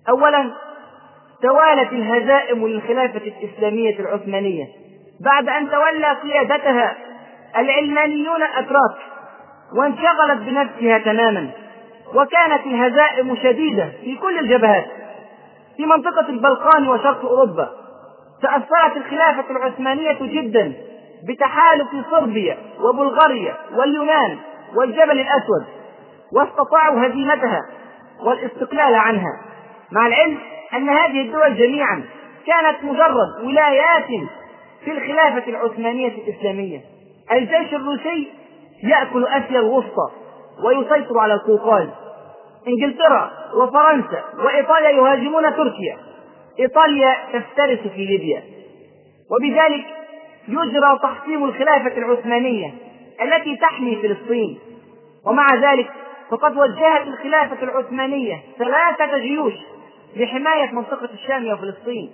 [0.09, 0.51] أولا
[1.42, 4.66] توالت الهزائم للخلافة الإسلامية العثمانية.
[5.20, 6.96] بعد أن تولى قيادتها
[7.57, 8.96] العلمانيون الأتراك
[9.77, 11.51] وانشغلت بنفسها تماما.
[12.14, 14.87] وكانت الهزائم شديدة في كل الجبهات.
[15.77, 17.70] في منطقة البلقان وشرق أوروبا
[18.42, 20.72] تأثرت الخلافة العثمانية جدا
[21.29, 24.38] بتحالف صربيا وبلغاريا واليونان.
[24.75, 25.65] والجبل الأسود
[26.33, 27.61] واستطاعوا هزيمتها
[28.25, 29.41] والاستقلال عنها.
[29.93, 30.39] مع العلم
[30.75, 32.05] أن هذه الدول جميعا
[32.47, 34.07] كانت مجرد ولايات
[34.85, 36.81] في الخلافة العثمانية الإسلامية.
[37.33, 38.29] الجيش الروسي
[38.83, 40.11] يأكل آسيا الوسطى
[40.65, 41.89] ويسيطر على القوقاز
[42.69, 45.97] إنجلترا وفرنسا وإيطاليا يهاجمون تركيا.
[46.61, 48.43] إيطاليا تفترس في ليبيا.
[49.31, 49.85] وبذلك
[50.49, 52.75] يجرى تحطيم الخلافة العثمانية
[53.23, 54.59] التي تحمي فلسطين.
[55.25, 55.91] ومع ذلك
[56.31, 59.55] فقد وجهت الخلافة العثمانية ثلاثة جيوش
[60.17, 62.11] لحماية منطقة الشام وفلسطين.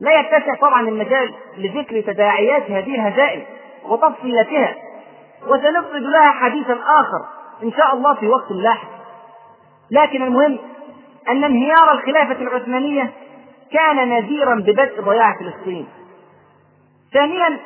[0.00, 3.42] لا يتسع طبعا المجال لذكر تداعيات هذه الهزائم
[3.84, 4.74] وتفصيلاتها
[5.46, 7.24] وسنفرد لها حديثا آخر
[7.62, 8.88] إن شاء الله في وقت لاحق.
[9.90, 10.58] لكن المهم
[11.28, 13.12] أن انهيار الخلافة العثمانية
[13.72, 15.86] كان نذيرا ببدء ضياع فلسطين.
[17.12, 17.58] ثانيا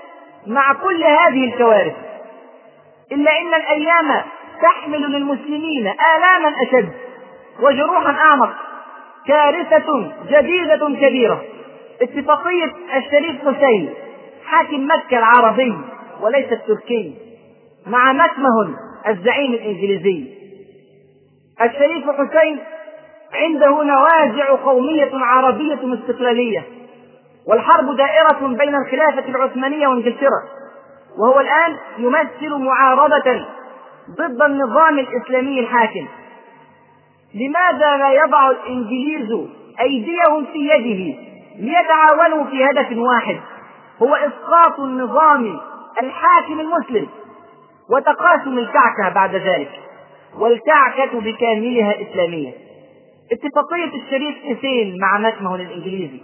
[0.46, 2.07] مع كل هذه الكوارث
[3.12, 4.22] إلا أن الأيام
[4.62, 6.88] تحمل للمسلمين آلاما أشد
[7.60, 8.54] وجروحا أعمق
[9.26, 11.42] كارثة جديدة كبيرة.
[12.02, 13.94] اتفاقية الشريف حسين
[14.46, 15.78] حاكم مكة العربي
[16.20, 17.14] وليس التركي
[17.86, 18.74] مع مكمهن
[19.08, 20.24] الزعيم الإنجليزي.
[21.62, 22.58] الشريف حسين
[23.34, 26.62] عنده نوازع قومية عربية استقلالية
[27.46, 30.42] والحرب دائرة بين الخلافة العثمانية وإنجلترا.
[31.18, 33.46] وهو الآن يمثل معارضة
[34.10, 36.06] ضد النظام الإسلامي الحاكم.
[37.34, 39.48] لماذا لا يضع الإنجليز
[39.80, 41.18] أيديهم في يده
[41.58, 43.36] ليتعاونوا في هدف واحد؟
[44.02, 45.60] هو إسقاط النظام
[46.02, 47.08] الحاكم المسلم
[47.90, 49.70] وتقاسم الكعكة بعد ذلك
[50.38, 52.52] والكعكة بكاملها إسلامية.
[53.32, 56.20] اتفاقية الشريف حسين مع مكمه الإنجليزي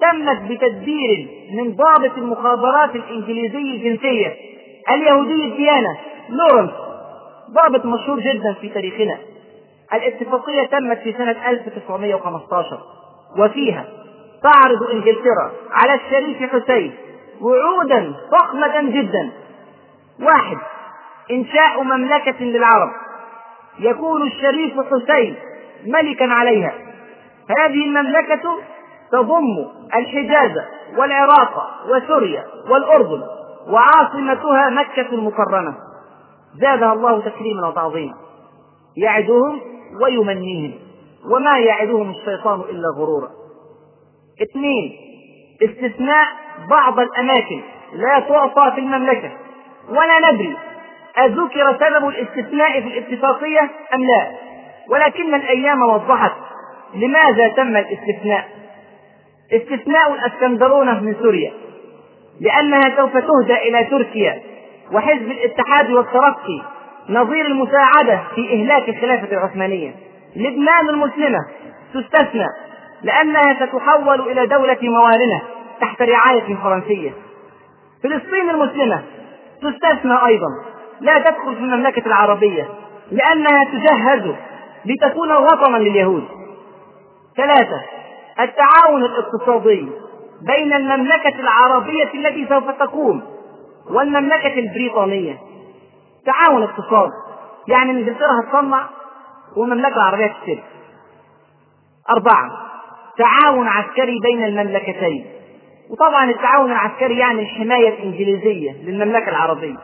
[0.00, 4.36] تمت بتدبير من ضابط المخابرات الإنجليزي الجنسية
[4.90, 6.70] اليهودي الديانة لورنس
[7.50, 9.18] ضابط مشهور جدا في تاريخنا.
[9.94, 12.80] الاتفاقية تمت في سنة 1915
[13.38, 13.84] وفيها
[14.42, 16.92] تعرض إنجلترا على الشريف حسين
[17.40, 19.30] وعودا ضخمة جدا.
[20.20, 20.56] واحد
[21.30, 22.90] إنشاء مملكة للعرب.
[23.78, 25.34] يكون الشريف حسين
[25.86, 26.72] ملكا عليها.
[27.58, 28.58] هذه المملكة
[29.12, 30.64] تضم الحجاز
[30.96, 33.22] والعراق وسوريا والأردن
[33.68, 35.74] وعاصمتها مكة المكرمة.
[36.60, 38.14] زادها الله تكريما وتعظيما.
[38.96, 39.60] يعدهم
[40.02, 40.72] ويمنيهم
[41.32, 43.28] وما يعدهم الشيطان إلا غرورا.
[44.42, 44.92] اثنين
[45.62, 46.26] استثناء
[46.70, 47.60] بعض الأماكن
[47.92, 49.30] لا تعطى في المملكة.
[49.88, 50.56] ولا ندري
[51.18, 53.60] أذكر سبب الاستثناء في الاتفاقية
[53.94, 54.30] أم لا؟
[54.90, 56.32] ولكن الأيام وضحت.
[56.94, 58.48] لماذا تم الاستثناء؟
[59.52, 61.52] استثناء الأسكندرونة من سوريا
[62.40, 64.42] لأنها سوف تهدى إلى تركيا
[64.92, 66.62] وحزب الاتحاد والترقي
[67.08, 69.94] نظير المساعدة في إهلاك الخلافة العثمانية.
[70.36, 71.38] لبنان المسلمة
[71.94, 72.46] تستثنى
[73.02, 75.42] لأنها ستحول إلى دولة موالنة
[75.80, 77.10] تحت رعاية فرنسية.
[78.02, 79.02] فلسطين المسلمة
[79.62, 80.48] تستثنى أيضا
[81.00, 82.68] لا تدخل في المملكة العربية
[83.10, 84.34] لأنها تجهز
[84.84, 86.24] لتكون وطنا لليهود.
[87.36, 87.80] ثلاثة
[88.40, 89.88] التعاون الاقتصادي
[90.46, 93.22] بين المملكة العربية التي سوف تقوم
[93.90, 95.38] والمملكة البريطانية.
[96.26, 97.12] تعاون اقتصادي
[97.68, 98.86] يعني انجلترا هتصنع
[99.56, 100.62] والمملكة العربية تشتري.
[102.10, 102.50] أربعة
[103.18, 105.26] تعاون عسكري بين المملكتين.
[105.90, 109.76] وطبعا التعاون العسكري يعني الحماية الإنجليزية للمملكة العربية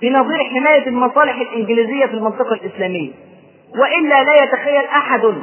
[0.00, 3.12] في نظير حماية المصالح الإنجليزية في المنطقة الإسلامية.
[3.80, 5.34] وإلا لا يتخيل أحد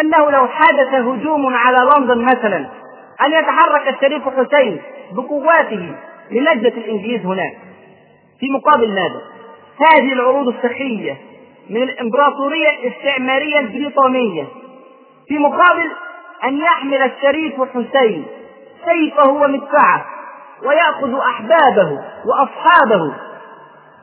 [0.00, 2.56] أنه لو حدث هجوم على لندن مثلا
[3.26, 5.94] أن يتحرك الشريف حسين بقواته
[6.30, 7.58] لنجدة الإنجليز هناك
[8.40, 9.22] في مقابل ماذا؟
[9.78, 11.16] هذه العروض السخية
[11.70, 14.44] من الإمبراطورية الاستعمارية البريطانية
[15.28, 15.90] في مقابل
[16.44, 18.26] أن يحمل الشريف حسين
[18.84, 20.06] سيفه ومدفعه
[20.64, 23.14] ويأخذ أحبابه وأصحابه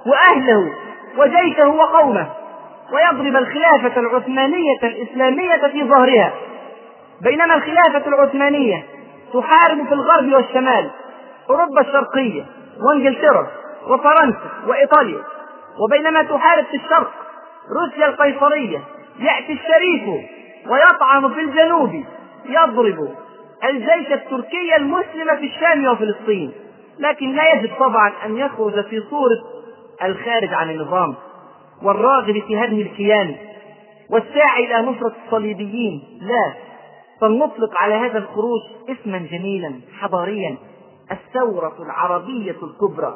[0.05, 0.73] وأهله
[1.17, 2.29] وجيشه وقومه
[2.93, 6.33] ويضرب الخلافة العثمانية الإسلامية في ظهرها.
[7.23, 8.85] بينما الخلافة العثمانية
[9.33, 10.89] تحارب في الغرب والشمال
[11.49, 12.45] أوروبا الشرقية
[12.87, 13.47] وإنجلترا
[13.87, 15.23] وفرنسا وإيطاليا.
[15.79, 17.11] وبينما تحارب في الشرق
[17.81, 18.81] روسيا القيصرية
[19.19, 20.25] يأتي الشريف
[20.67, 22.03] ويطعن في الجنوب
[22.45, 23.09] يضرب
[23.63, 26.51] الجيش التركي المسلم في الشام وفلسطين.
[26.99, 29.39] لكن لا يجب طبعا أن يخرج في صورة
[30.03, 31.15] الخارج عن النظام.
[31.83, 33.35] والراغب في هدم الكيان
[34.09, 36.19] والساعي إلى نصرة الصليبيين.
[36.21, 36.53] لا
[37.21, 40.57] فلنطلق على هذا الخروج اسما جميلا حضاريا
[41.11, 43.15] الثورة العربية الكبرى.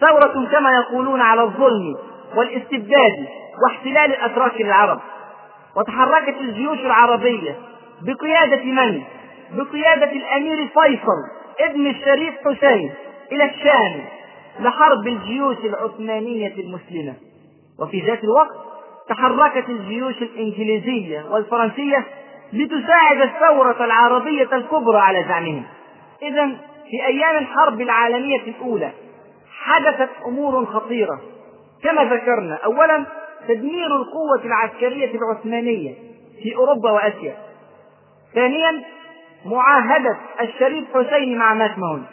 [0.00, 1.96] ثورة كما يقولون على الظلم
[2.36, 3.26] والاستبداد
[3.64, 5.00] واحتلال الأتراك للعرب
[5.76, 7.56] وتحركت الجيوش العربية
[8.02, 9.02] بقيادة من؟
[9.52, 11.22] بقيادة الأمير فيصل
[11.60, 12.92] ابن الشريف حسين
[13.32, 14.04] إلى الشام
[14.60, 17.14] لحرب الجيوش العثمانية المسلمة.
[17.80, 18.56] وفي ذات الوقت
[19.08, 22.06] تحركت الجيوش الإنجليزية والفرنسية
[22.52, 25.64] لتساعد الثورة العربية الكبرى على زعمهم.
[26.22, 26.46] إذا
[26.90, 28.92] في أيام الحرب العالمية الأولى
[29.60, 31.20] حدثت أمور خطيرة.
[31.84, 33.06] كما ذكرنا أولا
[33.48, 35.94] تدمير القوة العسكرية العثمانية
[36.42, 37.36] في أوروبا وآسيا.
[38.34, 38.82] ثانيا
[39.46, 42.06] معاهدة الشريف حسين مع ماكمهون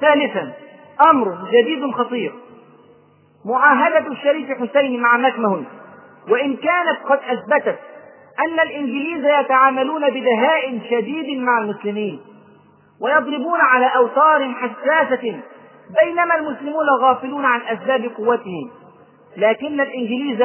[0.00, 0.52] ثالثا
[1.10, 2.32] أمر جديد خطير.
[3.44, 5.66] معاهدة الشريف حسين مع ماكمهون
[6.28, 7.78] وإن كانت قد أثبتت
[8.46, 12.20] أن الإنجليز يتعاملون بدهاء شديد مع المسلمين
[13.00, 15.40] ويضربون على أوتار حساسة
[16.02, 18.70] بينما المسلمون غافلون عن أسباب قوتهم.
[19.36, 20.42] لكن الإنجليز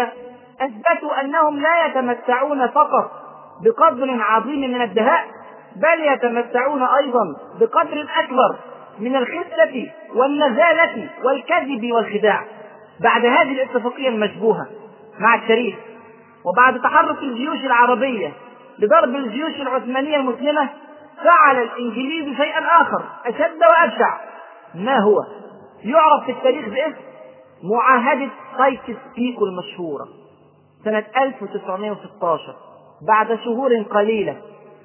[0.62, 3.12] أثبتوا أنهم لا يتمتعون فقط
[3.64, 5.26] بقدر عظيم من الدهاء
[5.76, 8.56] بل يتمتعون أيضا بقدر أكبر
[9.00, 12.59] من الخسة والنزالة والكذب والخداع.
[13.04, 14.68] بعد هذه الاتفاقية المشبوهة
[15.20, 15.76] مع الشريف
[16.46, 18.34] وبعد تحرك الجيوش العربية
[18.80, 20.70] لضرب الجيوش العثمانية المسلمة
[21.24, 24.18] فعل الإنجليز شيئا آخر أشد وأبشع.
[24.76, 25.20] ما هو؟
[25.84, 27.10] يعرف في التاريخ باسم
[27.64, 30.06] معاهدة سايكس بيكو المشهورة
[30.86, 32.56] سنة 1916
[33.08, 34.38] بعد شهور قليلة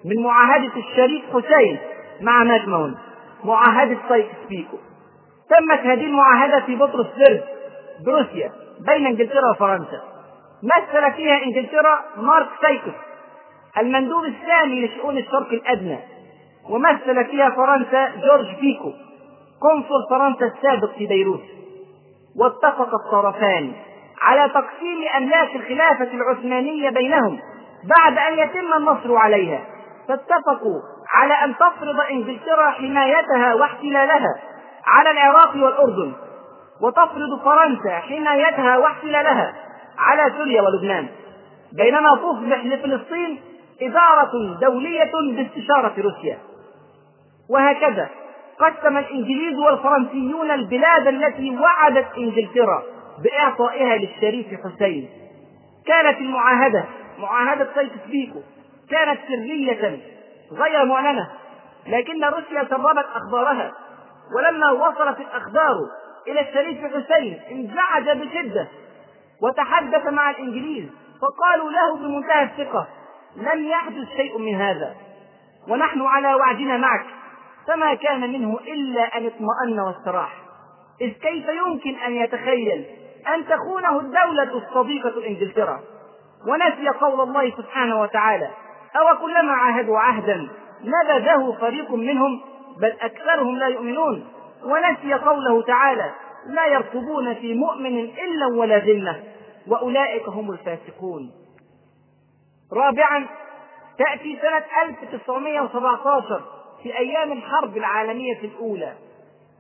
[0.05, 1.79] من معاهدة الشريف حسين
[2.21, 2.99] مع مكماهون
[3.45, 4.77] معاهدة سايكس بيكو
[5.51, 7.41] تمت هذه المعاهدة في بطرسبرج
[8.07, 8.53] بروسيا
[8.87, 10.03] بين إنجلترا وفرنسا.
[10.63, 12.97] مثل فيها إنجلترا مارك سايكس
[13.79, 15.99] المندوب الثاني لشؤون الشرق الأدنى.
[16.71, 18.93] ومثل فيها فرنسا جورج بيكو
[19.63, 21.43] قنصل فرنسا السابق في بيروت.
[22.41, 23.73] واتفق الطرفان
[24.23, 27.39] على تقسيم أملاك الخلافة العثمانية بينهم
[27.97, 29.61] بعد أن يتم النصر عليها.
[30.09, 30.81] فاتفقوا
[31.15, 34.35] على أن تفرض إنجلترا حمايتها واحتلالها
[34.87, 36.13] على العراق والأردن.
[36.83, 39.55] وتفرض فرنسا حمايتها واحتلالها
[39.99, 41.09] على سوريا ولبنان
[41.73, 43.41] بينما تصبح لفلسطين
[43.83, 46.39] إدارة دولية باستشارة روسيا.
[47.51, 48.09] وهكذا
[48.59, 52.83] قسم الإنجليز والفرنسيون البلاد التي وعدت إنجلترا
[53.25, 55.09] بإعطائها للشريف حسين.
[55.87, 56.85] كانت المعاهدة
[57.19, 58.41] معاهدة سايكس بيكو
[58.91, 60.01] كانت سرية
[60.53, 61.31] غير معلنة
[61.87, 63.73] لكن روسيا سربت أخبارها.
[64.37, 65.77] ولما وصلت الأخبار
[66.29, 68.69] إلى الشريف حسين انزعج بشدة
[69.43, 70.85] وتحدث مع الإنجليز
[71.23, 72.89] فقالوا له بمنتهى الثقة
[73.37, 74.95] لم يحدث شيء من هذا
[75.69, 77.07] ونحن على وعدنا معك
[77.67, 80.37] فما كان منه إلا أن اطمأن واستراح.
[81.01, 82.85] إذ كيف يمكن أن يتخيل
[83.35, 85.81] أن تخونه الدولة الصديقة إنجلترا
[86.49, 88.51] ونسي قول الله سبحانه وتعالى
[88.97, 90.49] أو كلما عاهدوا عهدا
[90.85, 92.41] نبذه فريق منهم
[92.81, 94.27] بل أكثرهم لا يؤمنون.
[94.65, 96.13] ونسي قوله تعالى
[96.47, 99.23] لا يرقبون في مؤمن إلا ولا ذمة
[99.69, 101.31] وأولئك هم الفاسقون.
[102.73, 103.27] رابعا
[103.99, 106.41] تأتي سنة 1917
[106.83, 108.93] في أيام الحرب العالمية الأولى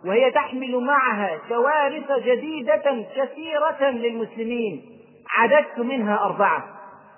[0.06, 4.82] وهي تحمل معها كوارث جديدة كثيرة للمسلمين
[5.30, 6.64] عددت منها أربعة.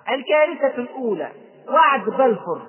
[0.09, 1.31] الكارثة الأولى
[1.69, 2.61] وعد بلفور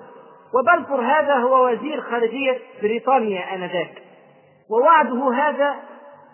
[0.53, 4.08] وبلفور هذا هو وزير خارجية بريطانيا آنذاك.
[4.69, 5.75] ووعده هذا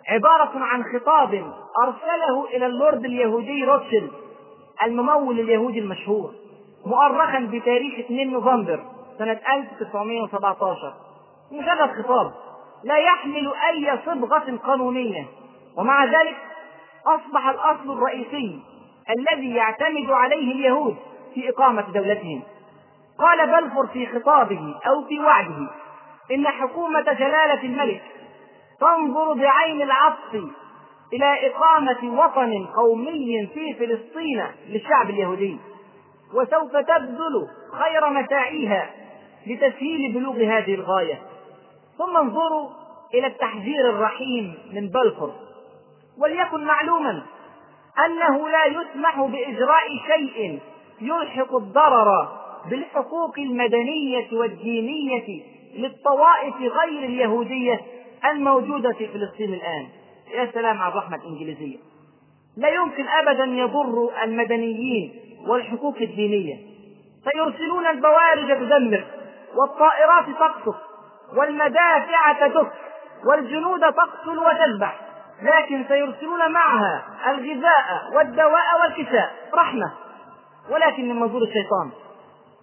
[0.08, 4.12] عبارة عن خطاب أرسله إلى اللورد اليهودي روتشيلد
[4.84, 6.32] الممول اليهودي المشهور
[6.86, 8.80] مؤرخا بتاريخ 2 نوفمبر
[9.18, 10.94] سنة 1917
[11.52, 12.32] مجرد خطاب
[12.84, 15.26] لا يحمل أي صبغة قانونية.
[15.78, 16.38] ومع ذلك
[17.06, 18.60] أصبح الأصل الرئيسي
[19.10, 20.96] الذي يعتمد عليه اليهود
[21.34, 22.42] في إقامة دولتهم.
[23.20, 25.70] قال بلفور في خطابه أو في وعده
[26.32, 28.02] إن حكومة جلالة الملك
[28.80, 30.44] تنظر بعين العطف
[31.14, 35.58] إلى إقامة وطن قومي في فلسطين للشعب اليهودي.
[36.34, 38.90] وسوف تبذل خير مساعيها
[39.48, 41.22] لتسهيل بلوغ هذه الغاية.
[41.98, 42.70] ثم انظروا
[43.14, 45.32] إلى التحذير الرحيم من بلفور.
[46.18, 47.24] وليكن معلوما
[48.06, 50.60] أنه لا يسمح بإجراء شيء
[51.02, 52.28] يلحق الضرر
[52.70, 55.44] بالحقوق المدنية والدينية
[55.76, 57.82] للطوائف غير اليهودية
[58.32, 59.88] الموجودة في فلسطين الآن.
[60.34, 61.78] يا سلام على الرحمة الإنجليزية.
[62.58, 65.14] لا يمكن أبدا يضر المدنيين
[65.48, 66.56] والحقوق الدينية.
[67.32, 69.04] سيرسلون البوارج تدمر
[69.56, 70.76] والطائرات تقصف
[71.38, 72.72] والمدافع تدك
[73.26, 75.00] والجنود تقتل وتذبح.
[75.42, 79.36] لكن سيرسلون معها الغذاء والدواء والكساء.
[79.54, 79.92] رحمة.
[80.72, 81.92] ولكن من منظور الشيطان.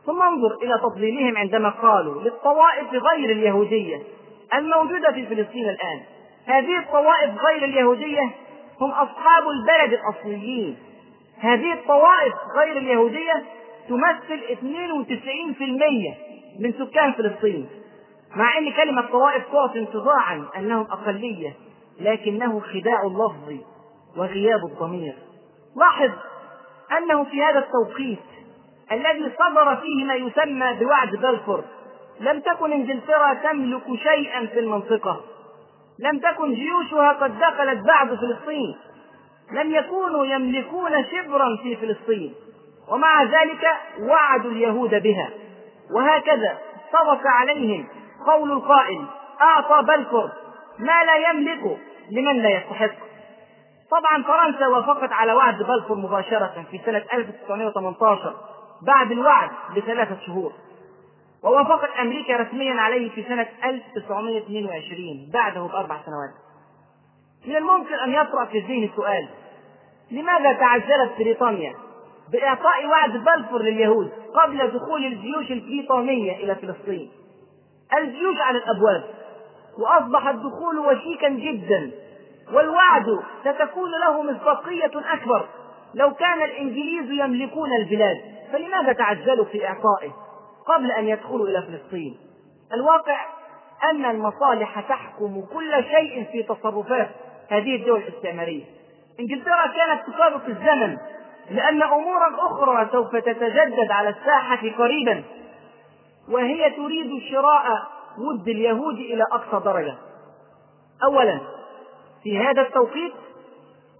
[0.06, 4.02] ثم انظر إلى تضليلهم عندما قالوا للطوائف غير اليهودية
[4.54, 6.00] الموجودة في فلسطين الآن.
[6.46, 8.30] هذه الطوائف غير اليهودية
[8.80, 10.76] هم أصحاب البلد الأصليين.
[11.38, 13.44] هذه الطوائف غير اليهودية
[13.88, 16.16] تمثل 92%
[16.60, 17.68] من سكان فلسطين.
[18.36, 21.54] مع أن كلمة طوائف تعطي انطباعا أنهم أقلية
[22.00, 23.64] لكنه خداع اللفظ
[24.16, 25.14] وغياب الضمير.
[25.76, 26.10] لاحظ
[26.98, 28.18] أنه في هذا التوقيت
[28.92, 31.64] الذي صدر فيه ما يسمى بوعد بلفور
[32.20, 35.20] لم تكن انجلترا تملك شيئا في المنطقة.
[35.98, 38.76] لم تكن جيوشها قد دخلت بعد فلسطين.
[39.52, 42.34] لم يكونوا يملكون شبرا في فلسطين.
[42.88, 43.66] ومع ذلك
[44.00, 45.30] وعدوا اليهود بها.
[45.96, 46.58] وهكذا
[46.92, 47.86] صدق عليهم
[48.26, 49.04] قول القائل
[49.40, 50.30] أعطى بلفور
[50.78, 51.78] ما لا يملك
[52.10, 52.94] لمن لا يستحق.
[53.90, 58.34] طبعا فرنسا وافقت على وعد بلفور مباشرة في سنة 1918
[58.86, 60.52] بعد الوعد بثلاثة شهور.
[61.44, 66.30] ووافقت أمريكا رسميا عليه في سنة 1922 بعده بأربع سنوات.
[67.46, 69.28] من الممكن أن يطرأ في الذهن سؤال
[70.10, 71.74] لماذا تعجلت بريطانيا
[72.32, 74.12] بإعطاء وعد بلفور لليهود
[74.42, 77.10] قبل دخول الجيوش البريطانية إلى فلسطين؟
[77.98, 79.04] الجيوش على الأبواب
[79.78, 81.90] وأصبح الدخول وشيكا جدا
[82.52, 83.06] والوعد
[83.40, 85.46] ستكون له مصداقية أكبر
[85.94, 88.20] لو كان الإنجليز يملكون البلاد.
[88.52, 90.21] فلماذا تعجلوا في إعطائه؟
[90.66, 92.16] قبل أن يدخلوا إلى فلسطين.
[92.74, 93.26] الواقع
[93.90, 97.10] أن المصالح تحكم كل شيء في تصرفات
[97.48, 98.64] هذه الدول الاستعمارية.
[99.20, 100.96] إنجلترا كانت تسابق الزمن
[101.50, 105.24] لأن أمورا أخرى سوف تتجدد على الساحة قريبا
[106.28, 107.64] وهي تريد شراء
[108.18, 109.94] ود اليهود إلى أقصى درجة.
[111.04, 111.40] أولا
[112.22, 113.12] في هذا التوقيت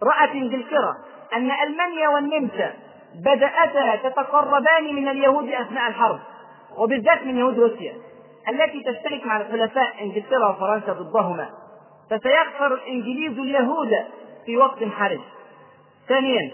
[0.03, 0.97] رأت إنجلترا
[1.33, 2.73] أن ألمانيا والنمسا
[3.25, 6.21] بدأتا تتقربان من اليهود أثناء الحرب.
[6.79, 7.95] وبالذات من يهود روسيا
[8.49, 11.51] التي تشترك مع الحلفاء إنجلترا وفرنسا ضدهما
[12.11, 13.91] فسيخسر الانجليز اليهود
[14.47, 15.21] في وقت حرج.
[16.09, 16.51] ثانيا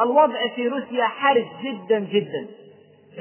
[0.00, 2.46] الوضع في روسيا حرج جدا جدا.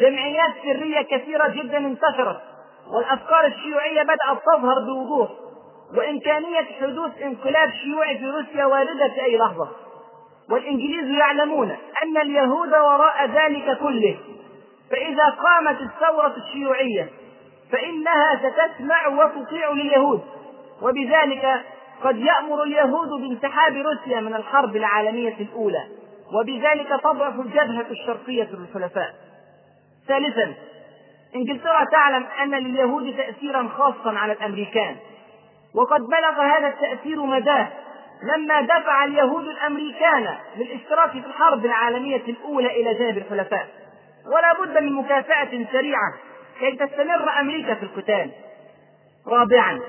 [0.02, 2.42] جمعيات سرية كثيرة جدا انتشرت
[2.94, 5.30] والأفكار الشيوعية بدأت تظهر بوضوح
[5.98, 9.70] وإمكانية حدوث انقلاب شيوعي في روسيا واردة في أي لحظة.
[10.50, 11.72] والإنجليز يعلمون
[12.04, 14.18] أن اليهود وراء ذلك كله
[14.92, 17.10] فإذا قامت الثورة الشيوعية
[17.72, 20.22] فإنها ستسمع وتطيع لليهود
[20.82, 21.62] وبذلك
[22.04, 25.88] قد يأمر اليهود بانسحاب روسيا من الحرب العالمية الأولى
[26.34, 29.14] وبذلك تضعف الجبهة الشرقية للحلفاء
[30.08, 30.54] ثالثا
[31.36, 34.96] إنجلترا تعلم أن لليهود تاثيرا خاصا على الأمريكان
[35.76, 37.68] وقد بلغ هذا التأثير مداه
[38.24, 43.68] لما دفع اليهود الأمريكان للاشتراك في الحرب العالمية الأولى إلى جانب الحلفاء
[44.28, 46.14] ولا بد من مكافأة سريعة
[46.60, 48.32] كي تستمر أمريكا في القتال.
[49.28, 49.80] رابعا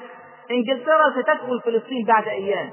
[0.50, 2.70] إنجلترا ستدخل فلسطين بعد أيام.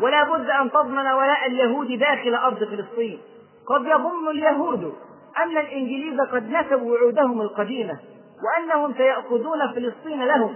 [0.00, 3.20] ولا بد أن تضمن ولاء اليهود داخل أرض فلسطين.
[3.68, 4.94] قد يظن اليهود
[5.38, 7.98] أن الإنجليز قد نسوا وعودهم القديمة
[8.44, 10.54] وأنهم سيأخذون فلسطين لهم.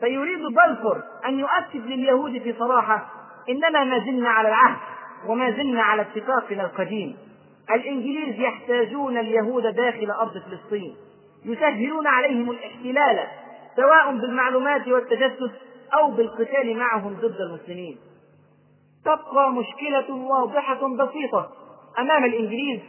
[0.00, 3.06] فيريد بلفور أن يؤكد لليهود في صراحة
[3.48, 4.76] إننا ما زلنا على العهد
[5.26, 7.16] وما زلنا على اتفاقنا القديم.
[7.70, 10.96] الإنجليز يحتاجون اليهود داخل أرض فلسطين.
[11.44, 13.26] يسهلون عليهم الاحتلال
[13.76, 15.50] سواء بالمعلومات والتجسس
[15.94, 17.96] أو بالقتال معهم ضد المسلمين.
[19.04, 21.50] تبقى مشكلة واضحة بسيطة
[21.98, 22.80] أمام الإنجليز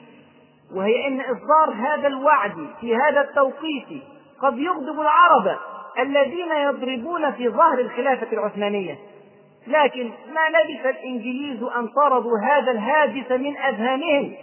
[0.76, 3.88] وهي إن إصدار هذا الوعد في هذا التوقيت
[4.42, 5.58] قد يغضب العرب
[6.00, 8.98] الذين يضربون في ظهر الخلافة العثمانية.
[9.68, 14.34] لكن ما لبث الإنجليز أن طردوا هذا الهاجس من أذهانهم؟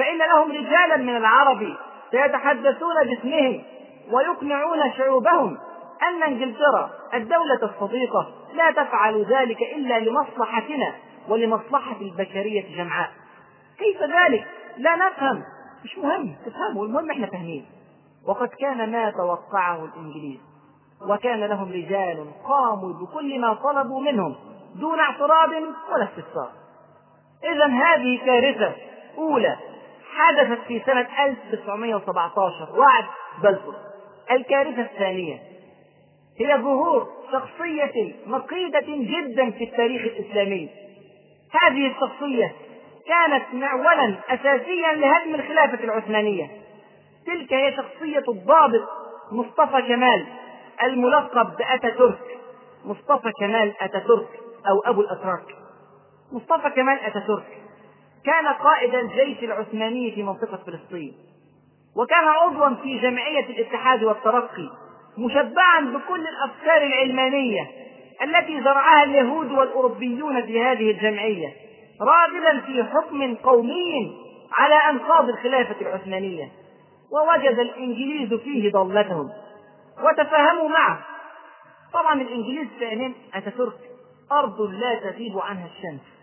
[0.00, 1.76] فإن لهم رجالا من العرب
[2.10, 3.62] سيتحدثون باسمهم
[4.12, 5.58] ويقنعون شعوبهم
[6.02, 10.94] أن انجلترا الدولة الصديقة لا تفعل ذلك إلا لمصلحتنا
[11.28, 13.10] ولمصلحة البشرية جمعاء.
[13.78, 14.46] كيف ذلك؟
[14.76, 15.42] لا نفهم.
[15.84, 16.36] مش مهم.
[16.46, 16.86] تفهموا.
[16.86, 17.66] المهم إحنا فاهمين.
[18.26, 20.40] وقد كان ما توقعه الإنجليز.
[21.08, 24.34] وكان لهم رجال قاموا بكل ما طلبوا منهم
[24.74, 25.50] دون اعتراض
[25.92, 26.50] ولا استفسار.
[27.44, 28.72] اذا هذه كارثة
[29.18, 29.56] أولى
[30.20, 33.04] حدثت في سنة 1917 وعد
[33.42, 33.74] بلفور.
[34.30, 35.38] الكارثة الثانية
[36.40, 40.68] هي ظهور شخصية مقيدة جدا في التاريخ الإسلامي.
[41.62, 42.54] هذه الشخصية
[43.06, 46.50] كانت معولا أساسيا لهدم الخلافة العثمانية.
[47.26, 48.88] تلك هي شخصية الضابط
[49.32, 50.26] مصطفى كمال
[50.82, 52.38] الملقب بأتاتورك.
[52.84, 54.28] مصطفى كمال أتاتورك
[54.68, 55.44] أو أبو الأتراك.
[56.32, 57.59] مصطفى كمال أتاتورك.
[58.24, 61.12] كان قائد الجيش العثماني في منطقة فلسطين
[61.96, 64.70] وكان عضوا في جمعية الاتحاد والترقي
[65.18, 67.70] مشبعا بكل الأفكار العلمانية
[68.22, 71.52] التي زرعها اليهود والأوروبيون في هذه الجمعية
[72.00, 74.16] راغبا في حكم قومي
[74.52, 76.48] على أنقاض الخلافة العثمانية.
[77.12, 79.30] ووجد الإنجليز فيه ضالتهم
[80.02, 81.00] وتفاهموا معه.
[81.92, 83.78] طبعا الإنجليز فاهمين أتاتورك
[84.32, 86.19] أرض لا تغيب عنها الشمس.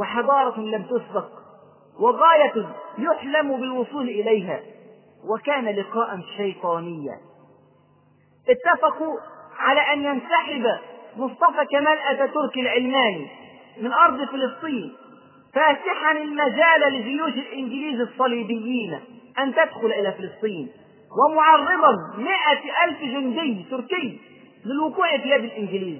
[0.00, 1.28] وحضارة لم تسبق
[2.00, 2.66] وغاية
[2.98, 4.60] يحلم بالوصول إليها
[5.28, 7.18] وكان لقاء شيطانيا.
[8.48, 9.16] اتفقوا
[9.58, 10.78] على أن ينسحب
[11.16, 13.26] مصطفى كمال أتاتورك العلماني
[13.80, 14.92] من أرض فلسطين
[15.54, 19.00] فاتحا المجال لجيوش الإنجليز الصليبيين
[19.38, 20.68] أن تدخل إلى فلسطين
[21.18, 24.20] ومعرضا مئة ألف جندي تركي
[24.64, 25.98] للوقوع في يد الإنجليز.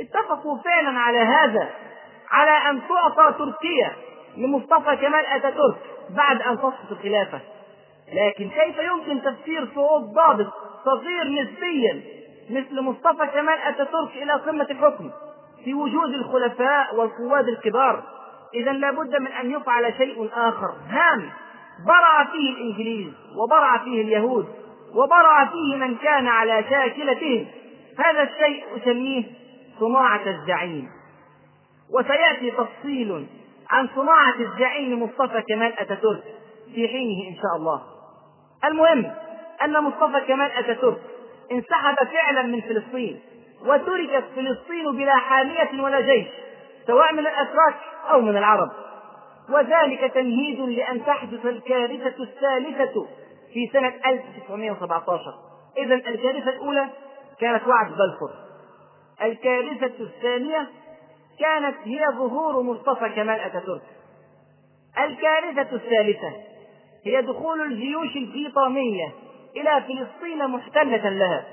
[0.00, 1.68] اتفقوا فعلا على هذا
[2.30, 3.92] على أن تعطى تركيا
[4.36, 5.78] لمصطفى كمال أتاتورك
[6.16, 7.40] بعد أن تسقط الخلافة.
[8.12, 10.52] لكن كيف يمكن تفسير صعود ضابط
[10.84, 12.02] صغير نسبيا
[12.50, 15.10] مثل مصطفى كمال أتاتورك إلى قمة الحكم
[15.64, 18.02] في وجود الخلفاء والقواد الكبار؟
[18.54, 20.74] إذا لابد من أن يفعل شيء آخر.
[20.88, 21.30] هام
[21.86, 24.46] برع فيه الإنجليز وبرع فيه اليهود
[24.94, 27.46] وبرع فيه من كان على شاكلتهم.
[27.98, 29.24] هذا الشيء أسميه
[29.80, 30.88] صناعة الزعيم.
[31.94, 33.26] وسيأتي تفصيل
[33.70, 36.24] عن صناعة الزعيم مصطفى كمال أتاتورك
[36.74, 37.82] في حينه إن شاء الله.
[38.64, 39.12] المهم
[39.64, 41.00] أن مصطفى كمال أتاتورك
[41.52, 43.20] انسحب فعلا من فلسطين
[43.66, 46.26] وتركت فلسطين بلا حامية ولا جيش
[46.86, 47.74] سواء من الأتراك
[48.10, 48.70] أو من العرب.
[49.50, 53.06] وذلك تمهيد لأن تحدث الكارثة الثالثة
[53.52, 55.20] في سنة 1917
[55.78, 56.88] إذا الكارثة الأولى
[57.40, 58.30] كانت وعد بلفور.
[59.22, 60.68] الكارثة الثانية
[61.40, 63.82] كانت هي ظهور مصطفى كمال أتاتورك.
[64.98, 66.32] الكارثة الثالثة
[67.04, 69.12] هي دخول الجيوش البريطانية
[69.56, 71.44] إلى فلسطين محتلة لها.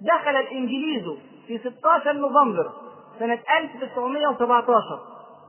[0.00, 1.04] دخل الإنجليز
[1.46, 2.72] في 16 نوفمبر
[3.18, 5.00] سنة 1917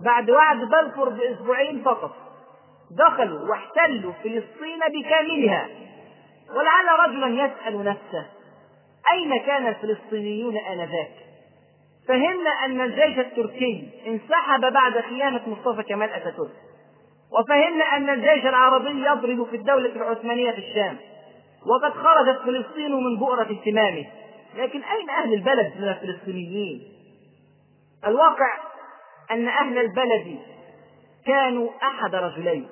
[0.06, 2.12] بعد وعد بلفور بأسبوعين فقط.
[2.92, 5.68] دخلوا واحتلوا فلسطين بكاملها.
[6.50, 8.26] ولعل رجلا يسأل نفسه
[9.12, 11.23] أين كان الفلسطينيون آنذاك؟
[12.08, 16.52] فهمنا أن الجيش التركي انسحب بعد خيانة مصطفى كمال أتاتورك.
[17.40, 20.98] وفهمنا أن الجيش العربي يضرب في الدولة العثمانية في الشام.
[21.66, 24.06] وقد خرجت فلسطين من بؤرة اهتمامه.
[24.56, 26.84] لكن أين أهل البلد من الفلسطينيين؟
[28.08, 28.54] الواقع
[29.32, 30.40] أن أهل البلد
[31.26, 32.68] كانوا أحد رجلين.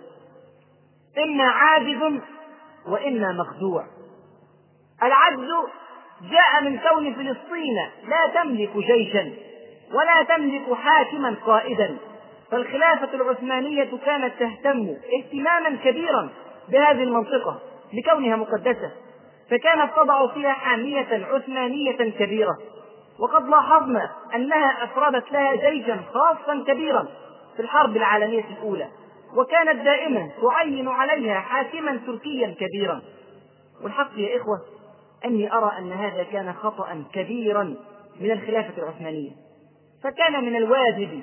[1.18, 2.22] إما عاجز
[2.88, 3.86] وإما مخدوع
[5.04, 5.50] العجز
[6.30, 7.76] جاء من كون فلسطين
[8.08, 9.32] لا تملك جيشا
[9.94, 11.98] ولا تملك حاكما قائدا.
[12.52, 16.30] فالخلافة العثمانية كانت تهتم اهتماما كبيرا
[16.70, 17.60] بهذه المنطقة
[17.94, 18.92] لكونها مقدسة.
[19.50, 22.58] فكانت تضع فيها حامية عثمانية كبيرة.
[23.20, 27.08] وقد لاحظنا أنها أفردت لها جيشا خاصا كبيرا
[27.56, 28.88] في الحرب العالمية الأولى.
[29.38, 33.02] وكانت دائما تعين عليها حاكما تركيا كبيرا.
[33.84, 34.81] والحق يا إخوة
[35.26, 37.76] أني أرى أن هذا كان خطأ كبيرا
[38.20, 39.32] من الخلافة العثمانية.
[40.04, 41.22] فكان من الواجب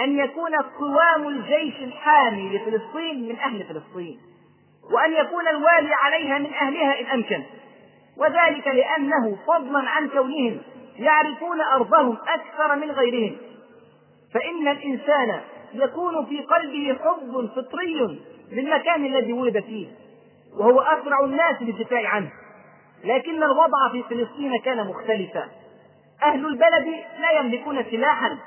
[0.00, 4.18] أن يكون قوام الجيش الحامي لفلسطين من أهل فلسطين
[4.92, 7.42] وأن يكون الوالي عليها من أهلها إن أمكن.
[8.16, 10.60] وذلك لأنه فضلا عن كونهم
[10.98, 13.36] يعرفون أرضهم أكثر من غيرهم.
[14.34, 15.40] فإن الإنسان
[15.74, 18.20] يكون في قلبه حب فطري
[18.52, 19.86] للمكان الذي ولد فيه
[20.58, 22.30] وهو أسرع الناس بالدفاع عنه.
[23.04, 25.48] لكن الوضع في فلسطين كان مختلفا.
[26.22, 28.38] أهل البلد لا يملكون سلاحا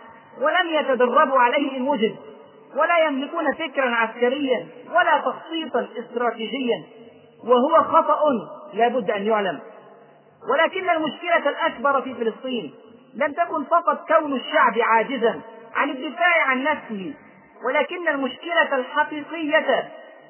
[0.42, 2.16] ولم يتدربوا عليه إن وجد
[2.76, 6.84] ولا يملكون فكرا عسكريا ولا تخطيطا استراتيجيا
[7.44, 8.20] وهو خطأ
[8.74, 9.60] لا بد أن يعلم.
[10.52, 12.74] ولكن المشكلة الأكبر في فلسطين
[13.16, 15.42] لم تكن فقط كون الشعب عاجزا
[15.76, 17.14] عن الدفاع عن نفسه
[17.66, 19.90] ولكن المشكلة الحقيقية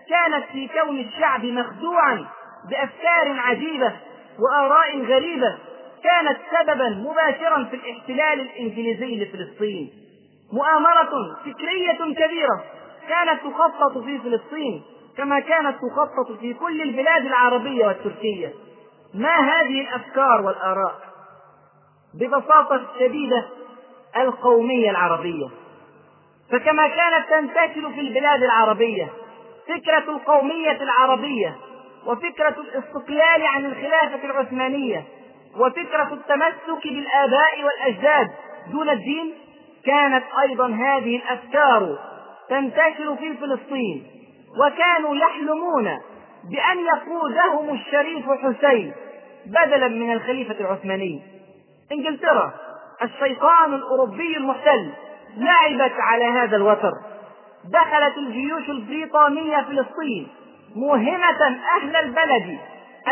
[0.09, 2.27] كانت في كون الشعب مخدوعا
[2.69, 3.93] بأفكار عجيبة
[4.39, 5.57] وآراء غريبة
[6.03, 9.89] كانت سببا مباشرا في الاحتلال الإنجليزي لفلسطين.
[10.53, 12.63] مؤامرة فكرية كبيرة
[13.09, 14.83] كانت تخطط في فلسطين
[15.17, 18.53] كما كانت تخطط في كل البلاد العربية والتركية.
[19.13, 20.95] ما هذه الأفكار والآراء؟
[22.13, 23.45] ببساطة شديدة
[24.17, 25.47] القومية العربية.
[26.51, 29.09] فكما كانت تنتشر في البلاد العربية
[29.67, 31.55] فكرة القومية العربية
[32.05, 35.03] وفكرة الاستقلال عن الخلافة العثمانية
[35.57, 38.31] وفكرة التمسك بالآباء والأجداد
[38.71, 39.33] دون الدين
[39.85, 41.97] كانت أيضا هذه الأفكار
[42.49, 44.03] تنتشر في فلسطين
[44.59, 45.83] وكانوا يحلمون
[46.49, 48.93] بأن يقودهم الشريف حسين
[49.45, 51.21] بدلا من الخليفة العثماني.
[51.91, 52.53] إنجلترا
[53.03, 54.91] الشيطان الأوروبي المحتل
[55.37, 56.91] لعبت على هذا الوتر.
[57.65, 60.27] دخلت الجيوش البريطانية فلسطين
[60.75, 62.57] موهمة أهل البلد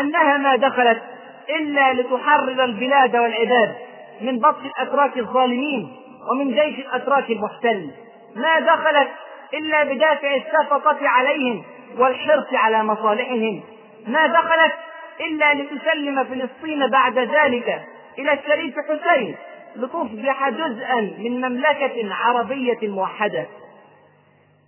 [0.00, 1.02] أنها ما دخلت
[1.50, 3.74] إلا لتحرر البلاد والعباد
[4.20, 5.96] من بطش الأتراك الظالمين
[6.30, 7.90] ومن جيش الأتراك المحتل.
[8.36, 9.08] ما دخلت
[9.54, 11.62] إلا بدافع الشفقة عليهم
[11.98, 13.62] والحرص على مصالحهم.
[14.06, 14.72] ما دخلت
[15.20, 17.82] إلا لتسلم فلسطين بعد ذلك
[18.18, 19.36] إلى الشريف حسين
[19.76, 23.46] لتصبح جزءا من مملكة عربية موحدة.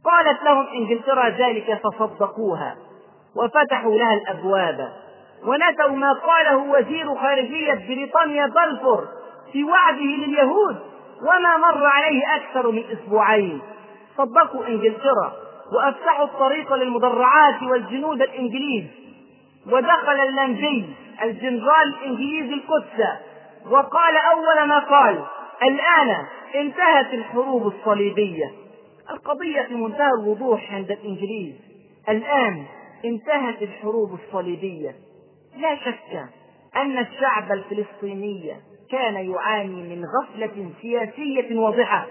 [0.04, 2.76] قالت لهم إنجلترا ذلك فصدقوها
[3.36, 4.92] وفتحوا لها الأبواب
[5.46, 9.08] ونسوا ما قاله وزير خارجية بريطانيا بلفور
[9.52, 10.76] في وعده لليهود
[11.22, 13.60] وما مر عليه أكثر من أسبوعين.
[14.18, 15.32] صدقوا إنجلترا
[15.72, 18.84] وأفتحوا الطريق للمدرعات والجنود الإنجليز.
[19.66, 20.84] ودخل اللانجي
[21.22, 23.06] الجنرال الإنجليزي القدس
[23.70, 25.22] وقال أول ما قال
[25.62, 28.61] الآن انتهت الحروب الصليبية.
[29.10, 31.54] القضية في منتهى الوضوح عند الإنجليز.
[32.08, 32.64] الآن
[33.04, 34.94] انتهت الحروب الصليبية.
[35.56, 36.24] لا شك
[36.76, 38.54] أن الشعب الفلسطيني
[38.90, 42.06] كان يعاني من غفلة سياسية واضحة.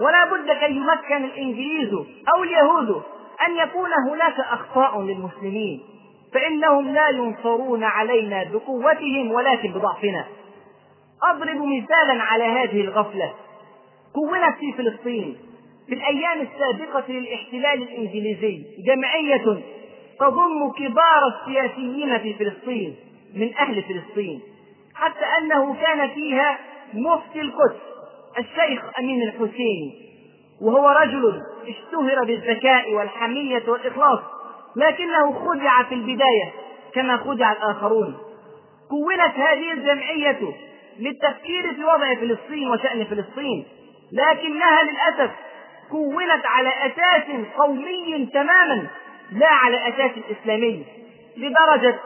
[0.00, 1.94] ولا بد كي يمكن الإنجليز
[2.36, 3.02] أو اليهود
[3.46, 5.82] أن يكون هناك أخطاء للمسلمين.
[6.34, 10.26] فإنهم لا ينصرون علينا بقوتهم ولكن بضعفنا.
[11.22, 13.32] أضرب مثالا على هذه الغفلة.
[14.14, 15.36] كونت في فلسطين
[15.88, 19.62] في الأيام السابقة للاحتلال الإنجليزي جمعية
[20.20, 22.96] تضم كبار السياسيين في فلسطين
[23.34, 24.40] من أهل فلسطين
[24.94, 26.58] حتى أنه كان فيها
[26.94, 27.80] مفتي القدس
[28.38, 30.02] الشيخ أمين الحسيني
[30.62, 34.18] وهو رجل اشتهر بالذكاء والحمية والإخلاص
[34.76, 36.52] لكنه خدع في البداية
[36.94, 38.16] كما خدع الآخرون.
[38.88, 40.40] كونت هذه الجمعية
[40.98, 43.64] للتفكير في وضع فلسطين وشأن فلسطين
[44.12, 45.30] لكنها للأسف
[45.92, 47.24] كونت على أساس
[47.56, 48.86] قومي تماما
[49.32, 50.84] لا على أساس إسلامي
[51.36, 51.98] لدرجة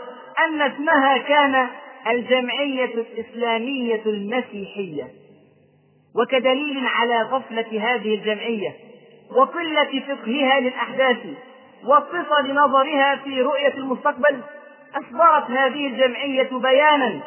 [0.47, 1.69] أن اسمها كان
[2.11, 5.05] الجمعية الإسلامية المسيحية.
[6.17, 8.75] وكدليل على غفلة هذه الجمعية
[9.37, 11.19] وقلة فقهها للأحداث
[11.85, 14.41] وقصد نظرها في رؤية المستقبل
[14.95, 17.21] أصدرت هذه الجمعية بيانا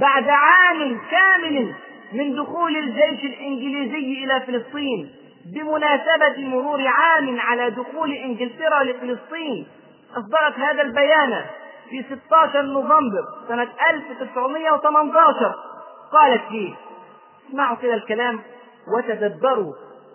[0.00, 1.74] بعد عام كامل
[2.12, 5.23] من دخول الجيش الإنجليزي إلى فلسطين.
[5.46, 9.66] بمناسبة مرور عام على دخول إنجلترا لفلسطين
[10.16, 11.44] أصدرت هذا البيان
[11.90, 15.54] في 16 نوفمبر سنة 1918
[16.12, 16.74] قالت فيه
[17.48, 18.40] اسمعوا كده الكلام
[18.96, 19.72] وتدبروا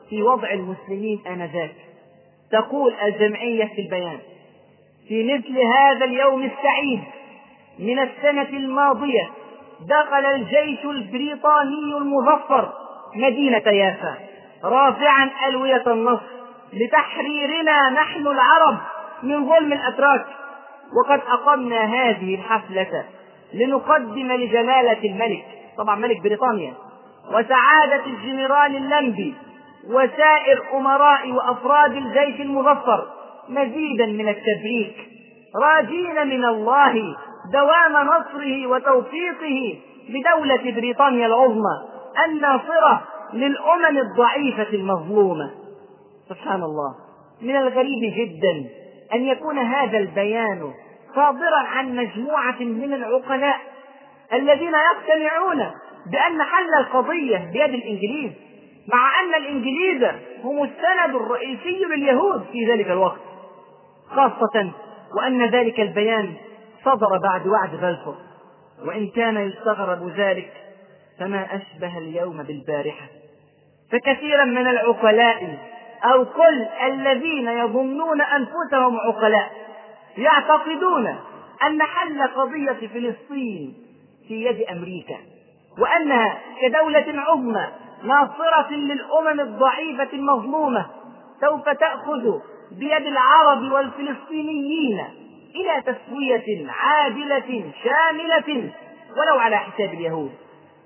[0.09, 1.75] في وضع المسلمين آنذاك.
[2.51, 4.19] تقول الجمعية في البيان
[5.07, 7.03] في مثل هذا اليوم السعيد
[7.79, 9.29] من السنة الماضية
[9.81, 12.73] دخل الجيش البريطاني المظفر
[13.15, 14.28] مدينة يافا.
[14.63, 16.23] رافعا ألوية النصر
[16.73, 18.77] لتحريرنا نحن العرب
[19.23, 20.25] من ظلم الأتراك.
[20.99, 23.05] وقد أقمنا هذه الحفلة
[23.53, 25.45] لنقدم لجلالة الملك
[25.77, 26.73] طبعا ملك بريطانيا
[27.27, 29.33] وسعادة الجنرال اللمبي
[29.89, 33.07] وسائر أمراء وأفراد الجيش المظفر
[33.49, 34.95] مزيدا من التبريك.
[35.63, 37.15] راجين من الله
[37.53, 39.79] دوام نصره وتوفيقه
[40.09, 41.75] لدولة بريطانيا العظمى
[42.25, 43.01] الناصرة
[43.33, 45.51] للأمم الضعيفة المظلومة.
[46.29, 46.95] سبحان الله.
[47.41, 48.69] من الغريب جدا
[49.13, 50.73] أن يكون هذا البيان
[51.15, 53.59] صادرا عن مجموعة من العقلاء
[54.33, 55.57] الذين يقتنعون
[56.11, 58.31] بأن حل القضية بيد الإنجليز
[58.93, 60.03] مع أن الإنجليز
[60.43, 63.19] هم السند الرئيسي لليهود في ذلك الوقت
[64.09, 64.71] خاصة
[65.17, 66.33] وأن ذلك البيان
[66.85, 68.15] صدر بعد وعد بلفور.
[68.85, 70.53] وإن كان يستغرب ذلك
[71.19, 73.05] فما أشبه اليوم بالبارحة.
[73.91, 75.57] فكثيرا من العقلاء
[76.03, 79.51] أو كل الذين يظنون أنفسهم عقلاء
[80.17, 81.07] يعتقدون
[81.63, 83.73] أن حل قضية فلسطين
[84.27, 85.17] في يد أمريكا
[85.79, 87.67] وأنها كدولة عظمى
[88.03, 90.85] ناصرة للأمم الضعيفة المظلومة
[91.41, 92.39] سوف تأخذ
[92.71, 94.99] بيد العرب والفلسطينيين
[95.55, 98.71] إلى تسوية عادلة شاملة
[99.17, 100.31] ولو على حساب اليهود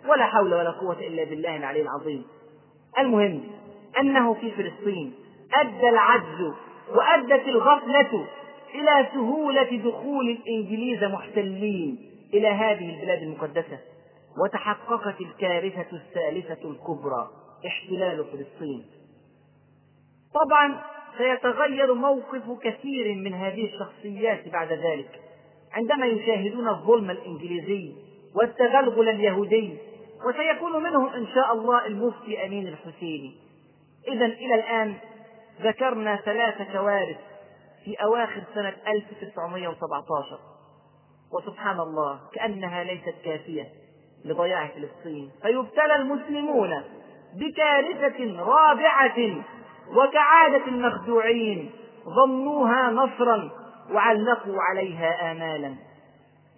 [0.07, 2.25] ولا حول ولا قوة إلا بالله العلي العظيم.
[2.99, 3.43] المهم
[3.99, 5.13] أنه في فلسطين
[5.53, 6.53] أدى العجز
[6.95, 8.27] وأدت الغفلة
[8.75, 13.79] إلى سهولة دخول الإنجليز محتلين إلى هذه البلاد المقدسة
[14.43, 17.29] وتحققت الكارثة الثالثة الكبرى
[17.67, 18.85] احتلال فلسطين.
[20.33, 20.81] طبعا
[21.17, 25.19] سيتغير موقف كثير من هذه الشخصيات بعد ذلك.
[25.73, 27.93] عندما يشاهدون الظلم الإنجليزي
[28.35, 29.77] والتغلغل اليهودي
[30.25, 33.35] وسيكون منهم إن شاء الله المفتي أمين الحسيني.
[34.07, 34.95] إذا إلى الآن
[35.61, 37.17] ذكرنا ثلاث كوارث
[37.85, 40.39] في أواخر سنة 1917
[41.33, 43.67] وسبحان الله كأنها ليست كافية
[44.25, 45.31] لضياع فلسطين.
[45.41, 46.83] فيبتلى المسلمون
[47.35, 49.43] بكارثة رابعة
[49.95, 51.71] وكعادة المخدوعين
[52.05, 53.51] ظنوها نصرا
[53.91, 55.75] وعلقوا عليها آمالا.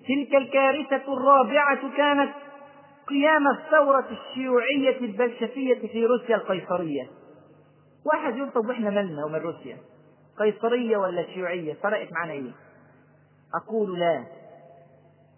[0.07, 2.31] تلك الكارثة الرابعة كانت
[3.09, 7.07] قيام الثورة الشيوعية البلشفية في روسيا القيصرية.
[8.05, 9.77] واحد يقول طب إحنا مالنا ومن روسيا.
[10.39, 12.51] قيصرية ولا شيوعية؟ فرقت معنا إيه؟
[13.63, 14.23] أقول لا.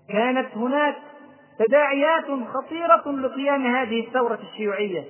[0.09, 0.95] كانت هناك
[1.59, 5.03] تداعيات خطيرة لقيام هذه الثورة الشيوعية.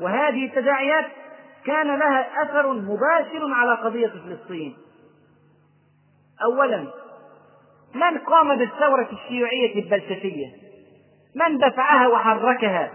[0.00, 1.06] وهذه التداعيات
[1.66, 4.76] كان لها أثر مباشر على قضية فلسطين.
[6.44, 6.86] أولا
[7.94, 10.69] من قام بالثورة الشيوعية البلشفية؟
[11.34, 12.90] من دفعها وحركها.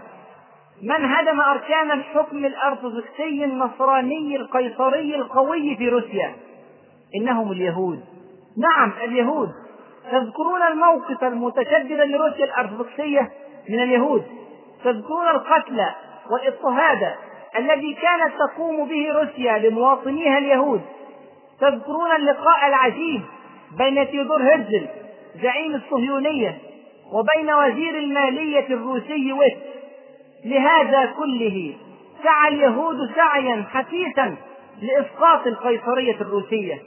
[0.82, 6.32] من هدم أركان الحكم الأرثوذكسي النصراني القيصري القوي في روسيا.
[7.20, 8.04] إنهم اليهود.
[8.58, 9.48] نعم اليهود.
[10.10, 13.30] تذكرون الموقف المتشدد لروسيا الأرثوذكسية؟
[13.68, 14.24] من اليهود.
[14.84, 15.80] تذكرون القتل
[16.30, 17.14] والإضطهاد
[17.58, 20.80] الذي كانت تقوم به روسيا لمواطنيها اليهود.
[21.60, 23.22] تذكرون اللقاء العجيب
[23.78, 24.88] بين تيودور هرزل
[25.42, 26.58] زعيم الصهيونية
[27.12, 29.58] وبين وزير المالية الروسي ويت
[30.44, 31.74] لهذا كله
[32.24, 34.36] سعى اليهود سعيا حثيثا
[34.82, 36.82] لإسقاط القيصرية الروسية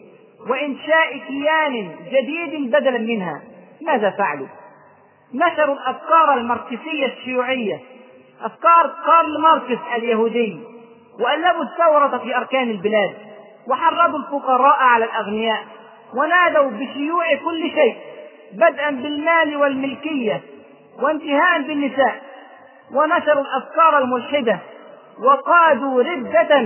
[0.50, 3.42] وإنشاء كيان جديد بدلا منها.
[3.82, 4.48] ماذا فعلوا؟
[5.34, 7.80] نشروا الأفكار الماركسية الشيوعية
[8.42, 10.60] أفكار كارل ماركس اليهودي
[11.20, 13.14] وألبوا الثورة في أركان البلاد
[13.68, 15.64] وحرضوا الفقراء على الأغنياء
[16.16, 17.96] ونادوا بشيوع كل شيء.
[18.54, 20.42] بدءا بالمال والملكية
[21.02, 22.22] وانتهاء بالنساء
[22.94, 24.60] ونشروا الأفكار الملحدة
[25.24, 26.62] وقادوا ردة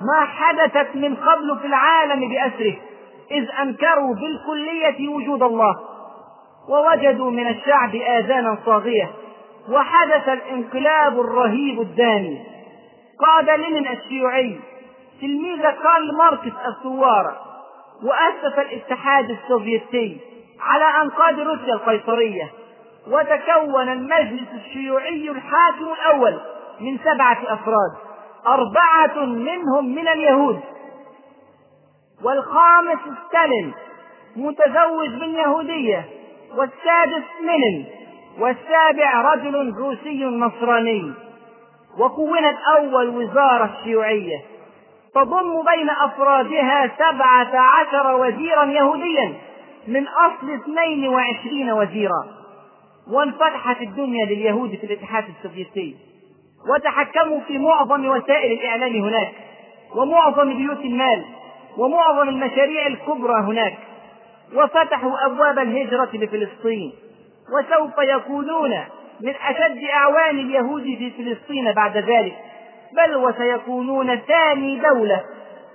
[0.00, 2.76] ما حدثت من قبل في العالم بأسره
[3.30, 5.74] إذ أنكروا بالكلية وجود الله
[6.68, 9.10] ووجدوا من الشعب آذانا صاغية
[9.70, 12.38] وحدث الانقلاب الرهيب الدامي.
[13.20, 14.60] قاد لينين الشيوعي
[15.20, 17.36] تلميذ كارل ماركس الثوار
[18.02, 20.20] وأسس الاتحاد السوفيتي.
[20.60, 22.52] على أنقاض روسيا القيصرية.
[23.10, 26.40] وتكون المجلس الشيوعي الحاكم الأول
[26.80, 27.92] من سبعة أفراد.
[28.46, 30.60] أربعة منهم من اليهود.
[32.24, 32.98] والخامس
[33.28, 33.72] ستالين
[34.36, 36.04] متزوج من يهودية.
[36.56, 37.86] والسادس لينين
[38.38, 41.12] والسابع رجل روسي نصراني.
[41.98, 44.38] وكونت أول وزارة شيوعية.
[45.14, 49.34] تضم بين أفرادها سبعة عشر وزيرا يهوديا.
[49.88, 52.26] من أصل اثنين وعشرين وزيرا
[53.10, 55.96] وانفتحت الدنيا لليهود في الاتحاد السوفيتي.
[56.70, 59.32] وتحكموا في معظم وسائل الإعلام هناك
[59.96, 61.24] ومعظم بيوت المال
[61.76, 63.78] ومعظم المشاريع الكبرى هناك.
[64.54, 66.92] وفتحوا أبواب الهجرة لفلسطين.
[67.52, 68.70] وسوف يكونون
[69.20, 72.36] من أشد أعوان اليهود في فلسطين بعد ذلك.
[72.96, 75.24] بل وسيكونون ثاني دولة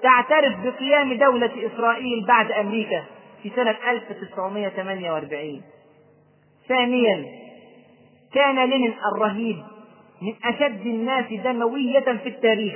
[0.04, 3.04] تعترف بقيام دولة إسرائيل بعد أمريكا.
[3.44, 5.62] في سنة 1948
[6.68, 7.26] ثانيا
[8.34, 9.58] كان لينين الرهيب
[10.22, 12.76] من أشد الناس دموية في التاريخ.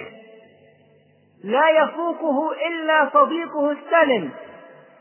[1.44, 4.30] لا يفوقه إلا صديقه ستالين.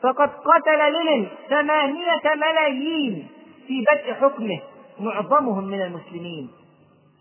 [0.02, 3.28] فقد قتل لينين ثمانية ملايين
[3.66, 4.60] في بدء حكمه
[5.00, 6.50] معظمهم من المسلمين.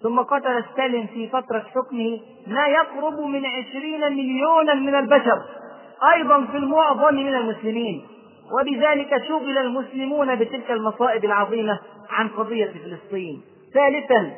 [0.03, 5.41] ثم قتل ستالين في فترة حكمه ما يقرب من عشرين مليونا من البشر.
[6.13, 8.14] أيضا في المعظم من المسلمين.
[8.51, 11.79] وبذلك شغل المسلمون بتلك المصائب العظيمة
[12.09, 13.41] عن قضية فلسطين.
[13.73, 14.31] ثالثا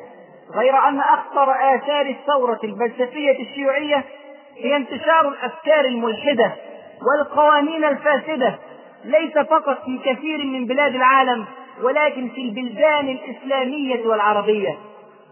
[0.54, 4.04] غير أن أخطر آثار الثورة البلشفية الشيوعية
[4.56, 6.52] هي انتشار الأفكار الملحدة
[7.02, 8.58] والقوانين الفاسدة
[9.04, 11.44] ليس فقط في كثير من بلاد العالم
[11.82, 14.78] ولكن في البلدان الإسلامية والعربية.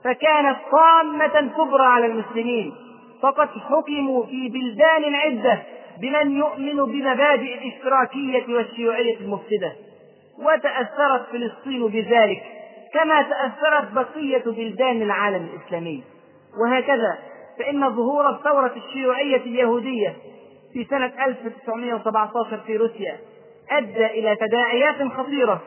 [0.04, 2.74] فكانت طامة كبرى على المسلمين
[3.22, 5.58] فقد حكموا في بلدان عدة
[6.00, 9.72] بمن يؤمن بمبادئ الاشتراكية والشيوعية المفسدة.
[10.38, 12.42] وتأثرت فلسطين بذلك
[12.94, 16.04] كما تأثرت بقية بلدان العالم الإسلامي.
[16.60, 17.18] وهكذا
[17.58, 20.16] فإن ظهور الثورة الشيوعية اليهودية
[20.72, 23.16] في سنة 1917 في روسيا
[23.70, 25.62] أدى إلى تداعيات خطيرة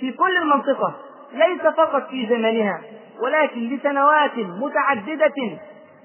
[0.00, 0.94] في كل المنطقة
[1.32, 2.82] ليس فقط في زمنها
[3.20, 5.58] ولكن لسنوات متعددة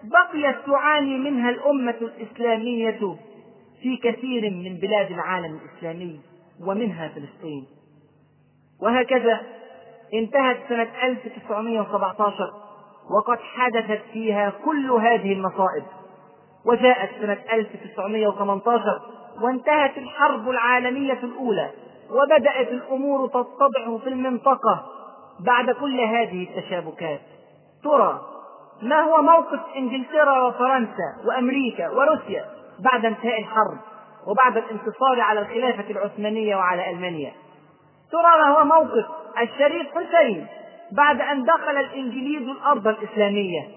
[0.03, 3.17] بقيت تعاني منها الأمة الإسلامية
[3.83, 6.19] في كثير من بلاد العالم الإسلامي
[6.67, 7.65] ومنها فلسطين.
[8.81, 9.41] وهكذا
[10.13, 12.53] انتهت سنة 1917
[13.17, 15.83] وقد حدثت فيها كل هذه المصائب.
[16.65, 19.01] وجاءت سنة 1918
[19.41, 21.71] وانتهت الحرب العالمية الأولى
[22.11, 24.85] وبدأت الأمور تتضح في المنطقة
[25.39, 27.21] بعد كل هذه التشابكات.
[27.83, 28.21] ترى
[28.81, 33.77] ما هو موقف إنجلترا وفرنسا وأمريكا وروسيا بعد انتهاء الحرب
[34.27, 37.31] وبعد الانتصار على الخلافة العثمانية وعلى ألمانيا.
[38.11, 39.05] ترى ما هو موقف
[39.41, 40.47] الشريف حسين
[40.91, 43.67] بعد أن دخل الإنجليز الأرض الإسلامية.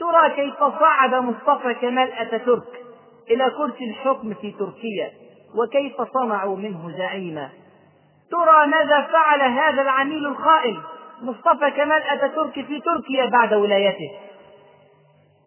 [0.00, 2.82] ترى كيف صعد مصطفى كمال أتاتورك
[3.30, 5.10] إلى كرسي الحكم في تركيا
[5.54, 7.48] وكيف صنعوا منه زعيما.
[8.30, 10.78] ترى ماذا فعل هذا العميل الخائن
[11.22, 14.10] مصطفى كمال أتاتورك في تركيا بعد ولايته.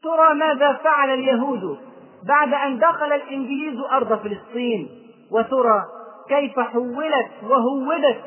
[0.04, 1.91] ترى ماذا فعل اليهود
[2.28, 4.90] بعد أن دخل الإنجليز أرض فلسطين.
[5.32, 5.86] وترى
[6.30, 8.22] كيف حولت وهودت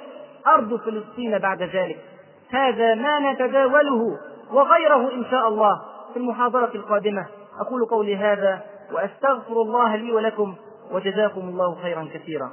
[0.46, 1.98] أرض فلسطين بعد ذلك.
[2.50, 4.18] هذا ما نتداوله
[4.52, 5.82] وغيره إن شاء الله
[6.12, 7.26] في المحاضرة القادمة.
[7.60, 8.60] أقول قولي هذا
[8.92, 10.54] وأستغفر الله لي ولكم
[10.92, 12.50] وجزاكم الله خيرا كثيرا.